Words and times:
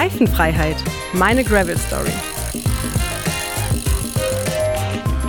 Reifenfreiheit, 0.00 0.76
meine 1.12 1.44
Gravel 1.44 1.76
Story. 1.76 2.10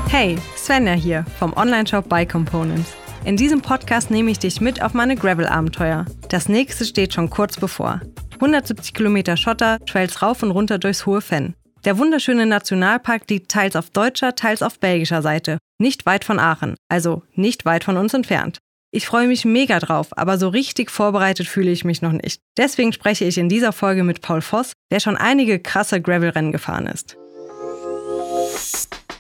Hey, 0.09 0.38
Svenja 0.55 0.94
hier 0.94 1.25
vom 1.38 1.52
Onlineshop 1.57 2.07
Bike 2.07 2.32
Components. 2.32 2.94
In 3.26 3.36
diesem 3.36 3.62
Podcast 3.62 4.12
nehme 4.12 4.31
ich 4.31 4.39
dich 4.39 4.62
mit 4.62 4.81
auf 4.81 4.94
meine 4.94 5.18
Gravel-Abenteuer. 5.18 6.05
Das 6.29 6.47
nächste 6.47 6.86
steht 6.86 7.14
schon 7.14 7.29
kurz 7.29 7.57
bevor. 7.57 8.00
170 8.36 8.93
Kilometer 8.93 9.36
Schotter, 9.36 9.78
Trails 9.86 10.21
rauf 10.21 10.42
und 10.42 10.52
runter 10.52 10.79
durchs 10.79 11.06
hohe 11.06 11.19
Fenn. 11.19 11.54
Der 11.83 11.97
wunderschöne 11.97 12.46
Nationalpark 12.46 13.29
liegt 13.29 13.51
teils 13.51 13.75
auf 13.75 13.89
deutscher, 13.89 14.36
teils 14.36 14.64
auf 14.64 14.79
belgischer 14.79 15.21
Seite, 15.21 15.57
nicht 15.79 16.06
weit 16.06 16.24
von 16.24 16.39
Aachen, 16.39 16.78
also 16.88 17.24
nicht 17.33 17.65
weit 17.65 17.83
von 17.83 17.97
uns 17.97 18.14
entfernt. 18.14 18.60
Ich 18.94 19.05
freue 19.05 19.28
mich 19.28 19.46
mega 19.46 19.80
drauf, 19.80 20.10
aber 20.18 20.38
so 20.38 20.50
richtig 20.50 20.92
vorbereitet 20.92 21.48
fühle 21.48 21.71
ich 21.71 21.86
mich 21.86 22.02
noch 22.02 22.11
nicht. 22.11 22.42
Deswegen 22.57 22.92
spreche 22.92 23.24
ich 23.24 23.38
in 23.38 23.48
dieser 23.48 23.71
Folge 23.71 24.04
mit 24.04 24.21
Paul 24.21 24.42
Voss, 24.42 24.74
der 24.92 25.00
schon 25.00 25.15
einige 25.15 25.60
krasse 25.60 26.02
Gravel-Rennen 26.02 26.52
gefahren 26.52 26.88
ist. 26.88 27.15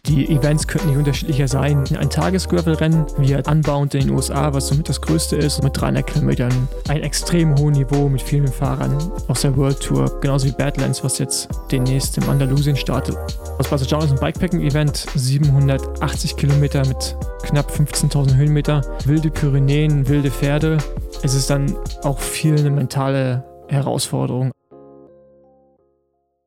Die 0.07 0.29
Events 0.29 0.67
könnten 0.67 0.89
nicht 0.89 0.97
unterschiedlicher 0.97 1.47
sein. 1.47 1.83
Ein 1.97 2.09
Tagesgravel-Rennen 2.09 3.05
wie 3.19 3.35
Unbound 3.35 3.93
in 3.93 4.01
den 4.01 4.09
USA, 4.09 4.51
was 4.53 4.67
somit 4.67 4.89
das 4.89 4.99
größte 4.99 5.35
ist, 5.35 5.63
mit 5.63 5.79
300 5.79 6.05
Kilometern. 6.05 6.67
Ein 6.89 7.03
extrem 7.03 7.55
hohes 7.55 7.77
Niveau 7.77 8.09
mit 8.09 8.21
vielen 8.21 8.47
Fahrern 8.47 8.97
aus 9.27 9.41
der 9.41 9.55
World 9.55 9.79
Tour. 9.79 10.19
Genauso 10.19 10.47
wie 10.47 10.51
Badlands, 10.51 11.03
was 11.03 11.19
jetzt 11.19 11.49
demnächst 11.71 12.17
im 12.17 12.27
Andalusien 12.29 12.75
startet. 12.75 13.15
Was 13.57 13.69
Barcelona 13.69 14.05
ist 14.05 14.11
ein 14.11 14.19
Bikepacking-Event, 14.19 15.05
780 15.13 16.35
Kilometer 16.35 16.85
mit 16.87 17.15
knapp 17.43 17.71
15.000 17.71 18.35
Höhenmeter. 18.35 18.81
Wilde 19.05 19.29
Pyrenäen, 19.29 20.09
wilde 20.09 20.31
Pferde. 20.31 20.79
Es 21.21 21.35
ist 21.35 21.49
dann 21.49 21.77
auch 22.03 22.19
viel 22.19 22.57
eine 22.57 22.71
mentale 22.71 23.43
Herausforderung. 23.67 24.51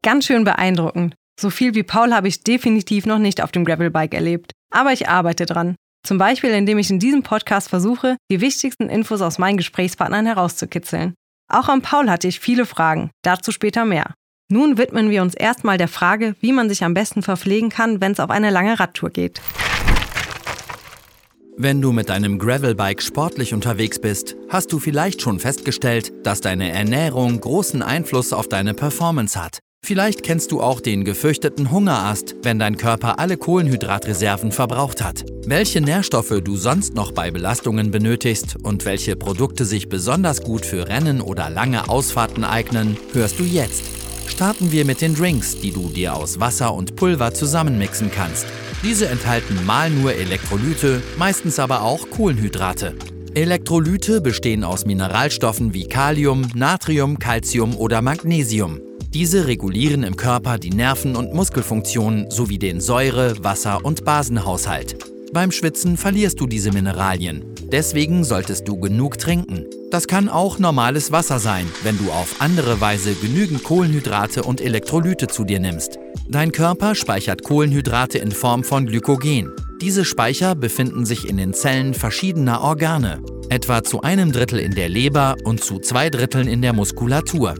Ganz 0.02 0.26
schön 0.26 0.44
beeindruckend. 0.44 1.14
So 1.40 1.50
viel 1.50 1.74
wie 1.74 1.82
Paul 1.82 2.14
habe 2.14 2.28
ich 2.28 2.42
definitiv 2.42 3.06
noch 3.06 3.18
nicht 3.18 3.42
auf 3.42 3.52
dem 3.52 3.64
Gravelbike 3.64 4.14
erlebt. 4.14 4.52
Aber 4.70 4.92
ich 4.92 5.08
arbeite 5.08 5.46
dran. 5.46 5.76
Zum 6.06 6.18
Beispiel, 6.18 6.50
indem 6.50 6.78
ich 6.78 6.90
in 6.90 6.98
diesem 6.98 7.22
Podcast 7.22 7.70
versuche, 7.70 8.16
die 8.30 8.40
wichtigsten 8.40 8.88
Infos 8.88 9.22
aus 9.22 9.38
meinen 9.38 9.56
Gesprächspartnern 9.56 10.26
herauszukitzeln. 10.26 11.14
Auch 11.50 11.68
an 11.68 11.82
Paul 11.82 12.10
hatte 12.10 12.28
ich 12.28 12.40
viele 12.40 12.66
Fragen, 12.66 13.10
dazu 13.22 13.52
später 13.52 13.84
mehr. 13.84 14.14
Nun 14.50 14.76
widmen 14.76 15.10
wir 15.10 15.22
uns 15.22 15.34
erstmal 15.34 15.78
der 15.78 15.88
Frage, 15.88 16.36
wie 16.40 16.52
man 16.52 16.68
sich 16.68 16.84
am 16.84 16.94
besten 16.94 17.22
verpflegen 17.22 17.70
kann, 17.70 18.00
wenn 18.00 18.12
es 18.12 18.20
auf 18.20 18.30
eine 18.30 18.50
lange 18.50 18.78
Radtour 18.78 19.10
geht. 19.10 19.40
Wenn 21.56 21.80
du 21.80 21.92
mit 21.92 22.08
deinem 22.10 22.38
Gravelbike 22.38 23.00
sportlich 23.00 23.54
unterwegs 23.54 23.98
bist, 23.98 24.36
hast 24.48 24.72
du 24.72 24.78
vielleicht 24.78 25.22
schon 25.22 25.38
festgestellt, 25.38 26.12
dass 26.24 26.40
deine 26.40 26.72
Ernährung 26.72 27.40
großen 27.40 27.80
Einfluss 27.80 28.32
auf 28.32 28.48
deine 28.48 28.74
Performance 28.74 29.42
hat. 29.42 29.60
Vielleicht 29.84 30.22
kennst 30.22 30.50
du 30.50 30.62
auch 30.62 30.80
den 30.80 31.04
gefürchteten 31.04 31.70
Hungerast, 31.70 32.36
wenn 32.42 32.58
dein 32.58 32.78
Körper 32.78 33.18
alle 33.18 33.36
Kohlenhydratreserven 33.36 34.50
verbraucht 34.50 35.04
hat. 35.04 35.26
Welche 35.44 35.82
Nährstoffe 35.82 36.40
du 36.42 36.56
sonst 36.56 36.94
noch 36.94 37.12
bei 37.12 37.30
Belastungen 37.30 37.90
benötigst 37.90 38.56
und 38.62 38.86
welche 38.86 39.14
Produkte 39.14 39.66
sich 39.66 39.90
besonders 39.90 40.40
gut 40.40 40.64
für 40.64 40.88
Rennen 40.88 41.20
oder 41.20 41.50
lange 41.50 41.90
Ausfahrten 41.90 42.44
eignen, 42.44 42.96
hörst 43.12 43.38
du 43.38 43.42
jetzt. 43.42 43.84
Starten 44.26 44.72
wir 44.72 44.86
mit 44.86 45.02
den 45.02 45.14
Drinks, 45.14 45.58
die 45.58 45.70
du 45.70 45.90
dir 45.90 46.16
aus 46.16 46.40
Wasser 46.40 46.72
und 46.72 46.96
Pulver 46.96 47.34
zusammenmixen 47.34 48.10
kannst. 48.10 48.46
Diese 48.82 49.08
enthalten 49.08 49.66
mal 49.66 49.90
nur 49.90 50.14
Elektrolyte, 50.14 51.02
meistens 51.18 51.58
aber 51.58 51.82
auch 51.82 52.08
Kohlenhydrate. 52.08 52.94
Elektrolyte 53.34 54.22
bestehen 54.22 54.64
aus 54.64 54.86
Mineralstoffen 54.86 55.74
wie 55.74 55.84
Kalium, 55.84 56.46
Natrium, 56.54 57.18
Calcium 57.18 57.76
oder 57.76 58.00
Magnesium. 58.00 58.80
Diese 59.14 59.46
regulieren 59.46 60.02
im 60.02 60.16
Körper 60.16 60.58
die 60.58 60.70
Nerven- 60.70 61.14
und 61.14 61.32
Muskelfunktionen 61.32 62.32
sowie 62.32 62.58
den 62.58 62.80
Säure-, 62.80 63.36
Wasser- 63.44 63.84
und 63.84 64.04
Basenhaushalt. 64.04 64.96
Beim 65.32 65.52
Schwitzen 65.52 65.96
verlierst 65.96 66.40
du 66.40 66.48
diese 66.48 66.72
Mineralien. 66.72 67.44
Deswegen 67.70 68.24
solltest 68.24 68.66
du 68.66 68.76
genug 68.76 69.18
trinken. 69.18 69.66
Das 69.92 70.08
kann 70.08 70.28
auch 70.28 70.58
normales 70.58 71.12
Wasser 71.12 71.38
sein, 71.38 71.66
wenn 71.84 71.96
du 71.96 72.10
auf 72.10 72.40
andere 72.40 72.80
Weise 72.80 73.14
genügend 73.14 73.62
Kohlenhydrate 73.62 74.42
und 74.42 74.60
Elektrolyte 74.60 75.28
zu 75.28 75.44
dir 75.44 75.60
nimmst. 75.60 75.96
Dein 76.28 76.50
Körper 76.50 76.96
speichert 76.96 77.44
Kohlenhydrate 77.44 78.18
in 78.18 78.32
Form 78.32 78.64
von 78.64 78.86
Glykogen. 78.86 79.52
Diese 79.80 80.04
Speicher 80.04 80.56
befinden 80.56 81.06
sich 81.06 81.28
in 81.28 81.36
den 81.36 81.54
Zellen 81.54 81.94
verschiedener 81.94 82.62
Organe, 82.62 83.22
etwa 83.48 83.84
zu 83.84 84.02
einem 84.02 84.32
Drittel 84.32 84.58
in 84.58 84.74
der 84.74 84.88
Leber 84.88 85.36
und 85.44 85.62
zu 85.62 85.78
zwei 85.78 86.10
Dritteln 86.10 86.48
in 86.48 86.62
der 86.62 86.72
Muskulatur. 86.72 87.54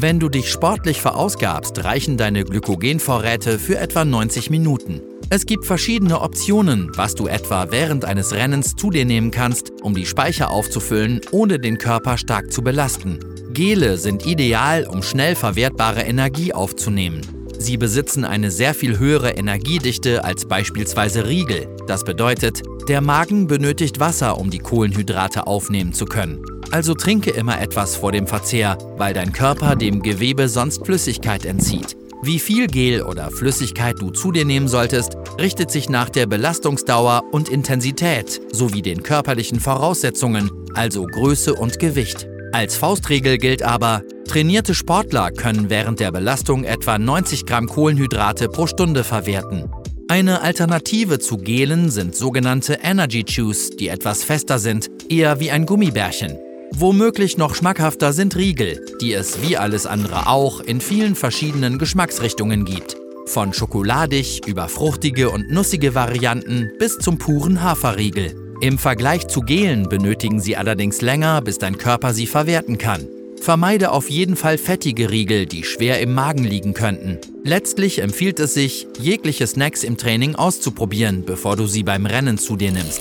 Wenn 0.00 0.20
du 0.20 0.28
dich 0.28 0.48
sportlich 0.48 1.00
verausgabst, 1.00 1.82
reichen 1.82 2.16
deine 2.16 2.44
Glykogenvorräte 2.44 3.58
für 3.58 3.78
etwa 3.78 4.04
90 4.04 4.48
Minuten. 4.48 5.00
Es 5.28 5.44
gibt 5.44 5.66
verschiedene 5.66 6.20
Optionen, 6.20 6.92
was 6.94 7.16
du 7.16 7.26
etwa 7.26 7.72
während 7.72 8.04
eines 8.04 8.32
Rennens 8.32 8.76
zu 8.76 8.90
dir 8.90 9.04
nehmen 9.04 9.32
kannst, 9.32 9.72
um 9.82 9.96
die 9.96 10.06
Speicher 10.06 10.52
aufzufüllen, 10.52 11.20
ohne 11.32 11.58
den 11.58 11.78
Körper 11.78 12.16
stark 12.16 12.52
zu 12.52 12.62
belasten. 12.62 13.18
Gele 13.50 13.96
sind 13.96 14.24
ideal, 14.24 14.86
um 14.86 15.02
schnell 15.02 15.34
verwertbare 15.34 16.02
Energie 16.02 16.54
aufzunehmen. 16.54 17.37
Sie 17.58 17.76
besitzen 17.76 18.24
eine 18.24 18.50
sehr 18.50 18.72
viel 18.72 18.98
höhere 18.98 19.30
Energiedichte 19.30 20.24
als 20.24 20.46
beispielsweise 20.46 21.26
Riegel. 21.26 21.68
Das 21.86 22.04
bedeutet, 22.04 22.62
der 22.88 23.00
Magen 23.00 23.48
benötigt 23.48 23.98
Wasser, 23.98 24.38
um 24.38 24.50
die 24.50 24.60
Kohlenhydrate 24.60 25.46
aufnehmen 25.46 25.92
zu 25.92 26.04
können. 26.04 26.40
Also 26.70 26.94
trinke 26.94 27.30
immer 27.30 27.60
etwas 27.60 27.96
vor 27.96 28.12
dem 28.12 28.26
Verzehr, 28.26 28.78
weil 28.96 29.12
dein 29.12 29.32
Körper 29.32 29.74
dem 29.74 30.02
Gewebe 30.02 30.48
sonst 30.48 30.86
Flüssigkeit 30.86 31.44
entzieht. 31.44 31.96
Wie 32.22 32.38
viel 32.38 32.66
Gel 32.66 33.02
oder 33.02 33.30
Flüssigkeit 33.30 33.96
du 34.00 34.10
zu 34.10 34.32
dir 34.32 34.44
nehmen 34.44 34.68
solltest, 34.68 35.16
richtet 35.40 35.70
sich 35.70 35.88
nach 35.88 36.10
der 36.10 36.26
Belastungsdauer 36.26 37.22
und 37.32 37.48
Intensität 37.48 38.40
sowie 38.52 38.82
den 38.82 39.02
körperlichen 39.02 39.60
Voraussetzungen, 39.60 40.50
also 40.74 41.06
Größe 41.06 41.54
und 41.54 41.78
Gewicht. 41.78 42.27
Als 42.52 42.76
Faustregel 42.76 43.36
gilt 43.36 43.62
aber, 43.62 44.02
trainierte 44.26 44.74
Sportler 44.74 45.30
können 45.30 45.68
während 45.68 46.00
der 46.00 46.10
Belastung 46.10 46.64
etwa 46.64 46.98
90 46.98 47.44
Gramm 47.44 47.66
Kohlenhydrate 47.66 48.48
pro 48.48 48.66
Stunde 48.66 49.04
verwerten. 49.04 49.70
Eine 50.08 50.40
Alternative 50.40 51.18
zu 51.18 51.36
Gelen 51.36 51.90
sind 51.90 52.16
sogenannte 52.16 52.78
Energy 52.82 53.24
Chews, 53.24 53.70
die 53.70 53.88
etwas 53.88 54.24
fester 54.24 54.58
sind, 54.58 54.88
eher 55.10 55.40
wie 55.40 55.50
ein 55.50 55.66
Gummibärchen. 55.66 56.38
Womöglich 56.72 57.36
noch 57.36 57.54
schmackhafter 57.54 58.14
sind 58.14 58.34
Riegel, 58.34 58.80
die 59.02 59.12
es 59.12 59.42
wie 59.42 59.58
alles 59.58 59.84
andere 59.84 60.26
auch 60.26 60.60
in 60.60 60.80
vielen 60.80 61.14
verschiedenen 61.14 61.78
Geschmacksrichtungen 61.78 62.64
gibt. 62.64 62.96
Von 63.26 63.52
schokoladig 63.52 64.46
über 64.46 64.68
fruchtige 64.68 65.28
und 65.28 65.50
nussige 65.50 65.94
Varianten 65.94 66.70
bis 66.78 66.98
zum 66.98 67.18
puren 67.18 67.62
Haferriegel. 67.62 68.47
Im 68.60 68.76
Vergleich 68.76 69.28
zu 69.28 69.42
Gelen 69.42 69.88
benötigen 69.88 70.40
sie 70.40 70.56
allerdings 70.56 71.00
länger, 71.00 71.40
bis 71.42 71.58
dein 71.58 71.78
Körper 71.78 72.12
sie 72.12 72.26
verwerten 72.26 72.76
kann. 72.76 73.06
Vermeide 73.40 73.92
auf 73.92 74.10
jeden 74.10 74.34
Fall 74.34 74.58
fettige 74.58 75.12
Riegel, 75.12 75.46
die 75.46 75.62
schwer 75.62 76.00
im 76.00 76.12
Magen 76.12 76.42
liegen 76.42 76.74
könnten. 76.74 77.18
Letztlich 77.44 78.00
empfiehlt 78.00 78.40
es 78.40 78.54
sich, 78.54 78.88
jegliche 78.98 79.46
Snacks 79.46 79.84
im 79.84 79.96
Training 79.96 80.34
auszuprobieren, 80.34 81.24
bevor 81.24 81.54
du 81.54 81.68
sie 81.68 81.84
beim 81.84 82.04
Rennen 82.04 82.36
zu 82.36 82.56
dir 82.56 82.72
nimmst. 82.72 83.00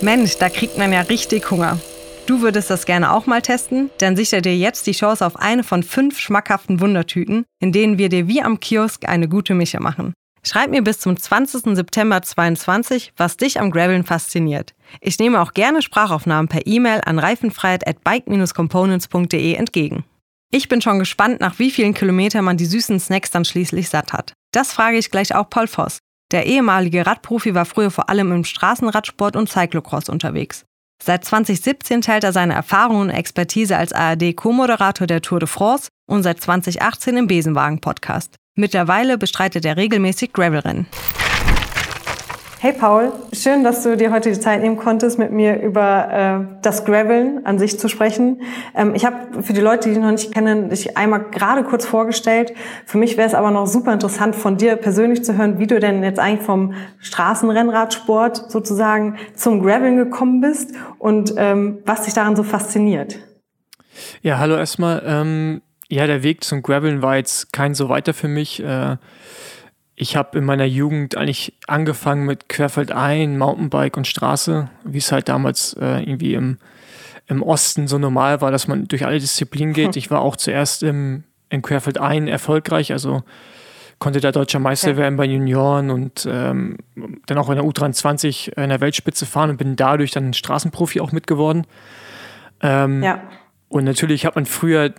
Mensch, 0.00 0.38
da 0.38 0.48
kriegt 0.48 0.76
man 0.76 0.92
ja 0.92 1.02
richtig 1.02 1.48
Hunger. 1.52 1.78
Du 2.26 2.40
würdest 2.40 2.68
das 2.68 2.84
gerne 2.84 3.12
auch 3.12 3.26
mal 3.26 3.42
testen? 3.42 3.90
Dann 3.98 4.16
sicher 4.16 4.40
dir 4.40 4.56
jetzt 4.56 4.88
die 4.88 4.92
Chance 4.92 5.24
auf 5.24 5.36
eine 5.36 5.62
von 5.62 5.84
fünf 5.84 6.18
schmackhaften 6.18 6.80
Wundertüten, 6.80 7.44
in 7.60 7.70
denen 7.70 7.96
wir 7.96 8.08
dir 8.08 8.26
wie 8.26 8.42
am 8.42 8.58
Kiosk 8.58 9.08
eine 9.08 9.28
gute 9.28 9.54
Mische 9.54 9.78
machen. 9.78 10.14
Schreib 10.46 10.70
mir 10.70 10.82
bis 10.82 11.00
zum 11.00 11.16
20. 11.16 11.74
September 11.74 12.20
2022, 12.20 13.14
was 13.16 13.38
dich 13.38 13.58
am 13.58 13.70
Graveln 13.70 14.04
fasziniert. 14.04 14.74
Ich 15.00 15.18
nehme 15.18 15.40
auch 15.40 15.54
gerne 15.54 15.80
Sprachaufnahmen 15.80 16.48
per 16.48 16.66
E-Mail 16.66 17.00
an 17.06 17.18
reifenfreiheit 17.18 17.86
at 17.88 18.04
bike-components.de 18.04 19.54
entgegen. 19.54 20.04
Ich 20.50 20.68
bin 20.68 20.82
schon 20.82 20.98
gespannt, 20.98 21.40
nach 21.40 21.58
wie 21.58 21.70
vielen 21.70 21.94
Kilometern 21.94 22.44
man 22.44 22.58
die 22.58 22.66
süßen 22.66 23.00
Snacks 23.00 23.30
dann 23.30 23.46
schließlich 23.46 23.88
satt 23.88 24.12
hat. 24.12 24.34
Das 24.52 24.72
frage 24.72 24.98
ich 24.98 25.10
gleich 25.10 25.34
auch 25.34 25.48
Paul 25.48 25.66
Voss. 25.66 25.98
Der 26.30 26.46
ehemalige 26.46 27.06
Radprofi 27.06 27.54
war 27.54 27.64
früher 27.64 27.90
vor 27.90 28.10
allem 28.10 28.30
im 28.30 28.44
Straßenradsport 28.44 29.36
und 29.36 29.48
Cyclocross 29.48 30.08
unterwegs. 30.08 30.64
Seit 31.02 31.24
2017 31.24 32.02
teilt 32.02 32.22
er 32.22 32.32
seine 32.32 32.54
Erfahrungen 32.54 33.08
und 33.08 33.10
Expertise 33.10 33.76
als 33.76 33.92
ARD-Co-Moderator 33.92 35.06
der 35.06 35.22
Tour 35.22 35.40
de 35.40 35.48
France 35.48 35.88
und 36.06 36.22
seit 36.22 36.40
2018 36.40 37.16
im 37.16 37.26
Besenwagen-Podcast. 37.26 38.36
Mittlerweile 38.56 39.18
bestreitet 39.18 39.64
er 39.64 39.76
regelmäßig 39.76 40.32
Gravelrennen. 40.32 40.86
Hey 42.60 42.72
Paul, 42.72 43.12
schön, 43.32 43.64
dass 43.64 43.82
du 43.82 43.96
dir 43.96 44.12
heute 44.12 44.30
die 44.30 44.38
Zeit 44.38 44.62
nehmen 44.62 44.76
konntest, 44.76 45.18
mit 45.18 45.32
mir 45.32 45.60
über 45.60 46.46
äh, 46.48 46.60
das 46.62 46.84
Graveln 46.84 47.44
an 47.44 47.58
sich 47.58 47.78
zu 47.80 47.88
sprechen. 47.88 48.40
Ähm, 48.74 48.94
ich 48.94 49.04
habe 49.04 49.42
für 49.42 49.52
die 49.52 49.60
Leute, 49.60 49.88
die 49.88 49.94
dich 49.96 50.02
noch 50.02 50.12
nicht 50.12 50.32
kennen, 50.32 50.70
dich 50.70 50.96
einmal 50.96 51.24
gerade 51.30 51.64
kurz 51.64 51.84
vorgestellt. 51.84 52.54
Für 52.86 52.96
mich 52.96 53.16
wäre 53.16 53.28
es 53.28 53.34
aber 53.34 53.50
noch 53.50 53.66
super 53.66 53.92
interessant, 53.92 54.36
von 54.36 54.56
dir 54.56 54.76
persönlich 54.76 55.24
zu 55.24 55.36
hören, 55.36 55.58
wie 55.58 55.66
du 55.66 55.78
denn 55.80 56.02
jetzt 56.04 56.20
eigentlich 56.20 56.46
vom 56.46 56.72
Straßenrennradsport 57.00 58.50
sozusagen 58.50 59.16
zum 59.34 59.62
Graveln 59.62 59.96
gekommen 59.96 60.40
bist 60.40 60.74
und 60.98 61.34
ähm, 61.36 61.80
was 61.84 62.02
dich 62.02 62.14
daran 62.14 62.36
so 62.36 62.44
fasziniert. 62.44 63.18
Ja, 64.22 64.38
hallo 64.38 64.56
erstmal. 64.56 65.02
Ähm 65.04 65.60
ja, 65.88 66.06
der 66.06 66.22
Weg 66.22 66.44
zum 66.44 66.62
Graveln 66.62 67.02
war 67.02 67.16
jetzt 67.16 67.52
kein 67.52 67.74
so 67.74 67.88
weiter 67.88 68.14
für 68.14 68.28
mich. 68.28 68.62
Äh, 68.62 68.96
ich 69.96 70.16
habe 70.16 70.38
in 70.38 70.44
meiner 70.44 70.64
Jugend 70.64 71.16
eigentlich 71.16 71.54
angefangen 71.66 72.24
mit 72.24 72.48
Querfeldein, 72.48 73.38
Mountainbike 73.38 73.96
und 73.96 74.06
Straße, 74.06 74.68
wie 74.84 74.98
es 74.98 75.12
halt 75.12 75.28
damals 75.28 75.74
äh, 75.80 76.02
irgendwie 76.02 76.34
im, 76.34 76.58
im 77.26 77.42
Osten 77.42 77.86
so 77.86 77.98
normal 77.98 78.40
war, 78.40 78.50
dass 78.50 78.66
man 78.66 78.88
durch 78.88 79.06
alle 79.06 79.20
Disziplinen 79.20 79.72
geht. 79.72 79.96
Ich 79.96 80.10
war 80.10 80.20
auch 80.20 80.36
zuerst 80.36 80.82
im, 80.82 81.24
in 81.48 81.62
Querfeldein 81.62 82.26
erfolgreich, 82.26 82.92
also 82.92 83.22
konnte 84.00 84.20
da 84.20 84.32
deutscher 84.32 84.58
Meister 84.58 84.90
okay. 84.90 84.98
werden 84.98 85.16
bei 85.16 85.24
Junioren 85.24 85.90
und 85.90 86.26
ähm, 86.28 86.76
dann 87.26 87.38
auch 87.38 87.48
in 87.48 87.56
der 87.56 87.64
U23 87.64 88.60
in 88.60 88.68
der 88.68 88.80
Weltspitze 88.80 89.26
fahren 89.26 89.50
und 89.50 89.56
bin 89.56 89.76
dadurch 89.76 90.10
dann 90.10 90.34
Straßenprofi 90.34 91.00
auch 91.00 91.12
mitgeworden. 91.12 91.66
Ähm, 92.60 93.02
ja. 93.02 93.22
Und 93.68 93.84
natürlich 93.84 94.26
hat 94.26 94.34
man 94.34 94.46
früher 94.46 94.92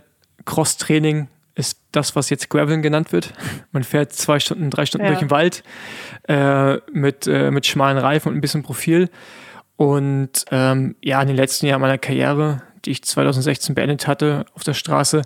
Cross-Training 0.46 1.28
ist 1.56 1.80
das, 1.92 2.16
was 2.16 2.30
jetzt 2.30 2.50
Graveln 2.50 2.82
genannt 2.82 3.12
wird. 3.12 3.34
Man 3.72 3.84
fährt 3.84 4.14
zwei 4.14 4.40
Stunden, 4.40 4.70
drei 4.70 4.86
Stunden 4.86 5.06
ja. 5.06 5.12
durch 5.12 5.20
den 5.20 5.32
Wald 5.32 5.64
äh, 6.28 6.78
mit, 6.92 7.28
äh, 7.28 7.52
mit 7.52 7.66
schmalen 7.66 7.98
Reifen 7.98 8.30
und 8.30 8.38
ein 8.38 8.42
bisschen 8.42 8.64
Profil. 8.64 9.10
Und 9.78 10.46
ähm, 10.52 10.96
ja, 11.02 11.22
in 11.22 11.28
den 11.28 11.38
letzten 11.38 11.66
Jahren 11.66 11.82
meiner 11.82 11.98
Karriere, 11.98 12.62
die 12.86 12.92
ich 12.92 13.04
2016 13.04 13.76
beendet 13.76 14.08
hatte 14.08 14.46
auf 14.54 14.64
der 14.64 14.74
Straße, 14.74 15.24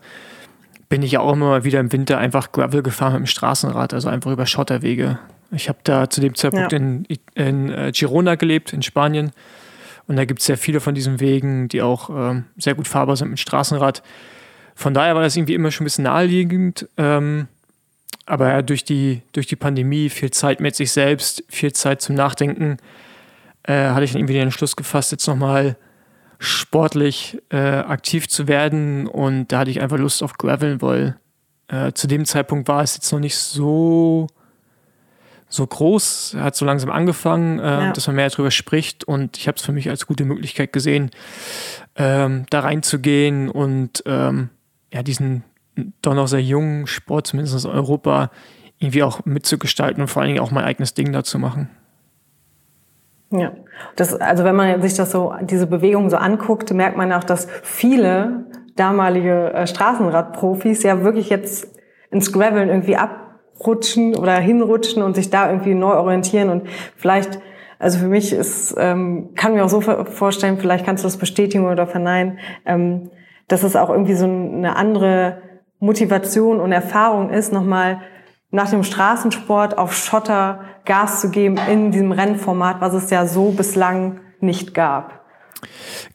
bin 0.88 1.04
ich 1.04 1.12
ja 1.12 1.20
auch 1.20 1.34
immer 1.34 1.48
mal 1.48 1.64
wieder 1.64 1.80
im 1.80 1.92
Winter 1.92 2.18
einfach 2.18 2.52
Gravel 2.52 2.82
gefahren 2.82 3.14
mit 3.14 3.22
dem 3.22 3.28
Straßenrad, 3.28 3.94
also 3.94 4.10
einfach 4.10 4.32
über 4.32 4.48
Schotterwege. 4.48 5.20
Ich 5.52 5.70
habe 5.70 5.80
da 5.84 6.10
zu 6.10 6.20
dem 6.22 6.36
Zeitpunkt 6.36 6.72
ja. 6.72 6.78
in, 6.78 7.06
in 7.36 7.70
äh, 7.70 7.92
Girona 7.94 8.36
gelebt, 8.36 8.74
in 8.74 8.82
Spanien. 8.82 9.32
Und 10.08 10.16
da 10.16 10.26
gibt 10.26 10.40
es 10.40 10.48
sehr 10.48 10.58
viele 10.58 10.80
von 10.80 10.96
diesen 10.96 11.20
Wegen, 11.20 11.68
die 11.68 11.84
auch 11.84 12.10
ähm, 12.10 12.46
sehr 12.58 12.74
gut 12.74 12.88
fahrbar 12.88 13.16
sind 13.16 13.30
mit 13.30 13.40
Straßenrad. 13.40 14.02
Von 14.80 14.94
daher 14.94 15.14
war 15.14 15.24
das 15.24 15.36
irgendwie 15.36 15.56
immer 15.56 15.72
schon 15.72 15.84
ein 15.84 15.88
bisschen 15.88 16.06
naheliegend. 16.06 16.88
Ähm, 16.96 17.50
aber 18.26 18.48
ja, 18.48 18.62
durch 18.62 18.86
die, 18.86 19.24
durch 19.34 19.46
die 19.46 19.58
Pandemie, 19.58 20.08
viel 20.08 20.32
Zeit 20.32 20.62
mit 20.62 20.74
sich 20.74 20.94
selbst, 20.94 21.44
viel 21.50 21.74
Zeit 21.74 22.02
zum 22.02 22.16
Nachdenken, 22.16 22.78
äh, 23.64 23.90
hatte 23.90 24.06
ich 24.06 24.14
dann 24.14 24.22
irgendwie 24.22 24.36
den 24.36 24.44
Entschluss 24.44 24.78
gefasst, 24.78 25.12
jetzt 25.12 25.28
nochmal 25.28 25.76
sportlich 26.38 27.42
äh, 27.50 27.58
aktiv 27.58 28.30
zu 28.30 28.48
werden. 28.48 29.08
Und 29.08 29.50
da 29.50 29.60
hatte 29.60 29.72
ich 29.72 29.82
einfach 29.82 29.98
Lust 29.98 30.24
auf 30.24 30.38
Graveln, 30.38 30.82
weil 30.82 31.18
äh, 31.68 31.92
zu 31.92 32.08
dem 32.08 32.24
Zeitpunkt 32.24 32.70
war 32.70 32.82
es 32.82 32.96
jetzt 32.96 33.12
noch 33.12 33.20
nicht 33.20 33.36
so, 33.36 34.28
so 35.50 35.68
groß, 35.68 36.38
hat 36.40 36.56
so 36.56 36.64
langsam 36.64 36.90
angefangen, 36.90 37.60
äh, 37.60 37.64
ja. 37.64 37.92
dass 37.92 38.08
man 38.08 38.16
mehr 38.16 38.30
darüber 38.30 38.50
spricht. 38.50 39.04
Und 39.04 39.36
ich 39.36 39.50
habe 39.50 39.58
es 39.58 39.62
für 39.66 39.74
mich 39.74 39.90
als 39.90 40.08
gute 40.08 40.24
Möglichkeit 40.24 40.72
gesehen, 40.72 41.12
ähm, 41.98 42.46
da 42.50 42.62
reinzugehen 42.62 43.50
und 43.50 44.04
ähm, 44.06 44.52
ja, 44.92 45.04
diesen 45.04 45.44
doch 46.02 46.14
noch 46.14 46.28
sehr 46.28 46.42
jungen 46.42 46.88
Sport, 46.88 47.28
zumindest 47.28 47.66
in 47.66 47.72
Europa, 47.72 48.32
irgendwie 48.80 49.04
auch 49.04 49.26
mitzugestalten 49.26 50.02
und 50.02 50.08
vor 50.08 50.22
allen 50.22 50.30
Dingen 50.34 50.44
auch 50.44 50.52
mein 50.52 50.64
eigenes 50.64 50.94
Ding 50.94 51.12
dazu 51.12 51.38
machen. 51.38 51.70
Ja, 53.32 53.52
das, 53.96 54.16
also 54.16 54.44
wenn 54.44 54.56
man 54.56 54.82
sich 54.82 54.96
das 54.96 55.12
so, 55.12 55.34
diese 55.42 55.68
Bewegung 55.68 56.10
so 56.10 56.18
anguckt, 56.18 56.74
merkt 56.74 56.98
man 56.98 57.12
auch, 57.14 57.24
dass 57.24 57.48
viele 57.62 58.46
damalige 58.76 59.54
äh, 59.54 59.68
Straßenradprofis 59.68 60.84
ja 60.84 61.04
wirklich 61.04 61.30
jetzt 61.30 61.68
ins 62.10 62.32
Graveln 62.32 62.70
irgendwie 62.70 62.96
abrutschen 62.96 64.16
oder 64.16 64.36
hinrutschen 64.38 65.04
und 65.04 65.16
sich 65.16 65.30
da 65.30 65.50
irgendwie 65.50 65.76
neu 65.76 65.94
orientieren 65.94 66.50
und 66.50 66.68
vielleicht, 66.96 67.40
also 67.78 68.00
für 68.00 68.08
mich 68.08 68.34
ist, 68.34 68.76
ähm, 68.80 69.30
kann 69.36 69.54
mir 69.54 69.64
auch 69.64 69.70
so 69.70 69.82
vorstellen, 69.82 70.58
vielleicht 70.58 70.86
kannst 70.86 71.04
du 71.04 71.08
das 71.08 71.18
bestätigen 71.18 71.68
oder 71.68 71.86
verneinen, 71.86 72.40
ähm, 72.66 73.12
dass 73.50 73.64
es 73.64 73.76
auch 73.76 73.90
irgendwie 73.90 74.16
so 74.16 74.26
eine 74.26 74.78
andere 74.78 75.42
Motivation 75.80 76.62
und 76.62 76.72
Erfahrung 76.72 77.30
ist, 77.30 77.52
nochmal 77.52 78.02
nach 78.52 78.70
dem 78.70 78.84
Straßensport 78.84 79.78
auf 79.78 79.94
Schotter 79.96 80.62
Gas 80.86 81.22
zu 81.22 81.30
geben 81.30 81.58
in 81.70 81.92
diesem 81.92 82.12
Rennformat, 82.12 82.82
was 82.82 82.94
es 82.94 83.10
ja 83.10 83.28
so 83.28 83.52
bislang 83.52 84.22
nicht 84.40 84.74
gab. 84.74 85.26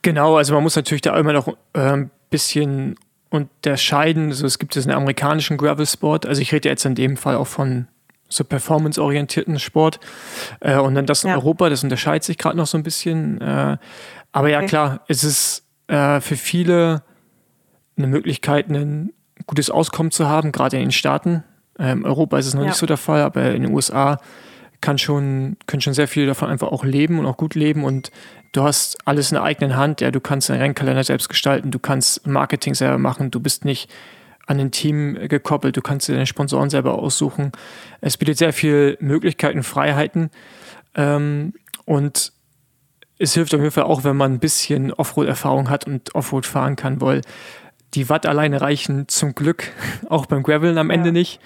Genau, 0.02 0.36
also 0.36 0.54
man 0.54 0.62
muss 0.62 0.76
natürlich 0.76 1.02
da 1.02 1.16
immer 1.16 1.32
noch 1.32 1.48
äh, 1.74 1.80
ein 1.80 2.10
bisschen 2.30 2.96
unterscheiden. 3.30 4.28
Also 4.28 4.46
es 4.46 4.58
gibt 4.58 4.74
diesen 4.74 4.90
amerikanischen 4.90 5.56
Gravel-Sport, 5.56 6.26
also 6.26 6.40
ich 6.40 6.52
rede 6.52 6.68
jetzt 6.68 6.84
in 6.84 6.94
dem 6.94 7.16
Fall 7.16 7.36
auch 7.36 7.46
von 7.46 7.88
so 8.28 8.42
performance-orientierten 8.44 9.58
Sport. 9.58 10.00
Äh, 10.60 10.78
und 10.78 10.94
dann 10.94 11.06
das 11.06 11.24
in 11.24 11.30
ja. 11.30 11.36
Europa, 11.36 11.68
das 11.68 11.84
unterscheidet 11.84 12.24
sich 12.24 12.38
gerade 12.38 12.56
noch 12.56 12.66
so 12.66 12.76
ein 12.76 12.82
bisschen. 12.82 13.40
Äh, 13.40 13.76
aber 14.32 14.48
ja, 14.48 14.58
okay. 14.58 14.66
klar, 14.66 15.00
es 15.08 15.22
ist 15.24 15.64
äh, 15.86 16.20
für 16.20 16.36
viele 16.36 17.02
eine 17.96 18.06
Möglichkeit, 18.06 18.68
ein 18.68 19.12
gutes 19.46 19.70
Auskommen 19.70 20.10
zu 20.10 20.28
haben, 20.28 20.52
gerade 20.52 20.76
in 20.76 20.84
den 20.84 20.92
Staaten. 20.92 21.44
Ähm, 21.78 22.04
Europa 22.04 22.38
ist 22.38 22.46
es 22.46 22.54
noch 22.54 22.62
ja. 22.62 22.68
nicht 22.68 22.76
so 22.76 22.86
der 22.86 22.96
Fall, 22.96 23.22
aber 23.22 23.52
in 23.52 23.62
den 23.62 23.72
USA 23.72 24.18
kann 24.80 24.98
schon, 24.98 25.56
können 25.66 25.80
schon 25.80 25.94
sehr 25.94 26.08
viele 26.08 26.26
davon 26.26 26.50
einfach 26.50 26.68
auch 26.68 26.84
leben 26.84 27.18
und 27.18 27.26
auch 27.26 27.36
gut 27.36 27.54
leben 27.54 27.84
und 27.84 28.10
du 28.52 28.62
hast 28.62 28.98
alles 29.06 29.30
in 29.30 29.36
der 29.36 29.42
eigenen 29.42 29.76
Hand. 29.76 30.00
Ja, 30.00 30.10
du 30.10 30.20
kannst 30.20 30.50
deinen 30.50 30.60
Rennkalender 30.60 31.02
selbst 31.04 31.28
gestalten, 31.28 31.70
du 31.70 31.78
kannst 31.78 32.26
Marketing 32.26 32.74
selber 32.74 32.98
machen, 32.98 33.30
du 33.30 33.40
bist 33.40 33.64
nicht 33.64 33.90
an 34.46 34.60
ein 34.60 34.70
Team 34.70 35.18
gekoppelt, 35.28 35.76
du 35.76 35.80
kannst 35.80 36.06
dir 36.08 36.12
deine 36.12 36.26
Sponsoren 36.26 36.68
selber 36.68 36.98
aussuchen. 36.98 37.52
Es 38.02 38.18
bietet 38.18 38.36
sehr 38.36 38.52
viele 38.52 38.98
Möglichkeiten, 39.00 39.62
Freiheiten 39.62 40.30
ähm, 40.94 41.54
und 41.86 42.32
es 43.18 43.34
hilft 43.34 43.54
auf 43.54 43.60
jeden 43.60 43.72
Fall 43.72 43.84
auch, 43.84 44.04
wenn 44.04 44.16
man 44.16 44.34
ein 44.34 44.38
bisschen 44.38 44.92
Offroad-Erfahrung 44.92 45.70
hat 45.70 45.86
und 45.86 46.14
Offroad 46.14 46.46
fahren 46.46 46.76
kann, 46.76 47.00
weil 47.00 47.22
die 47.94 48.08
Watt 48.08 48.26
alleine 48.26 48.60
reichen 48.60 49.08
zum 49.08 49.34
Glück 49.34 49.72
auch 50.08 50.26
beim 50.26 50.42
Graveln 50.42 50.78
am 50.78 50.90
Ende 50.90 51.08
ja. 51.08 51.12
nicht. 51.12 51.40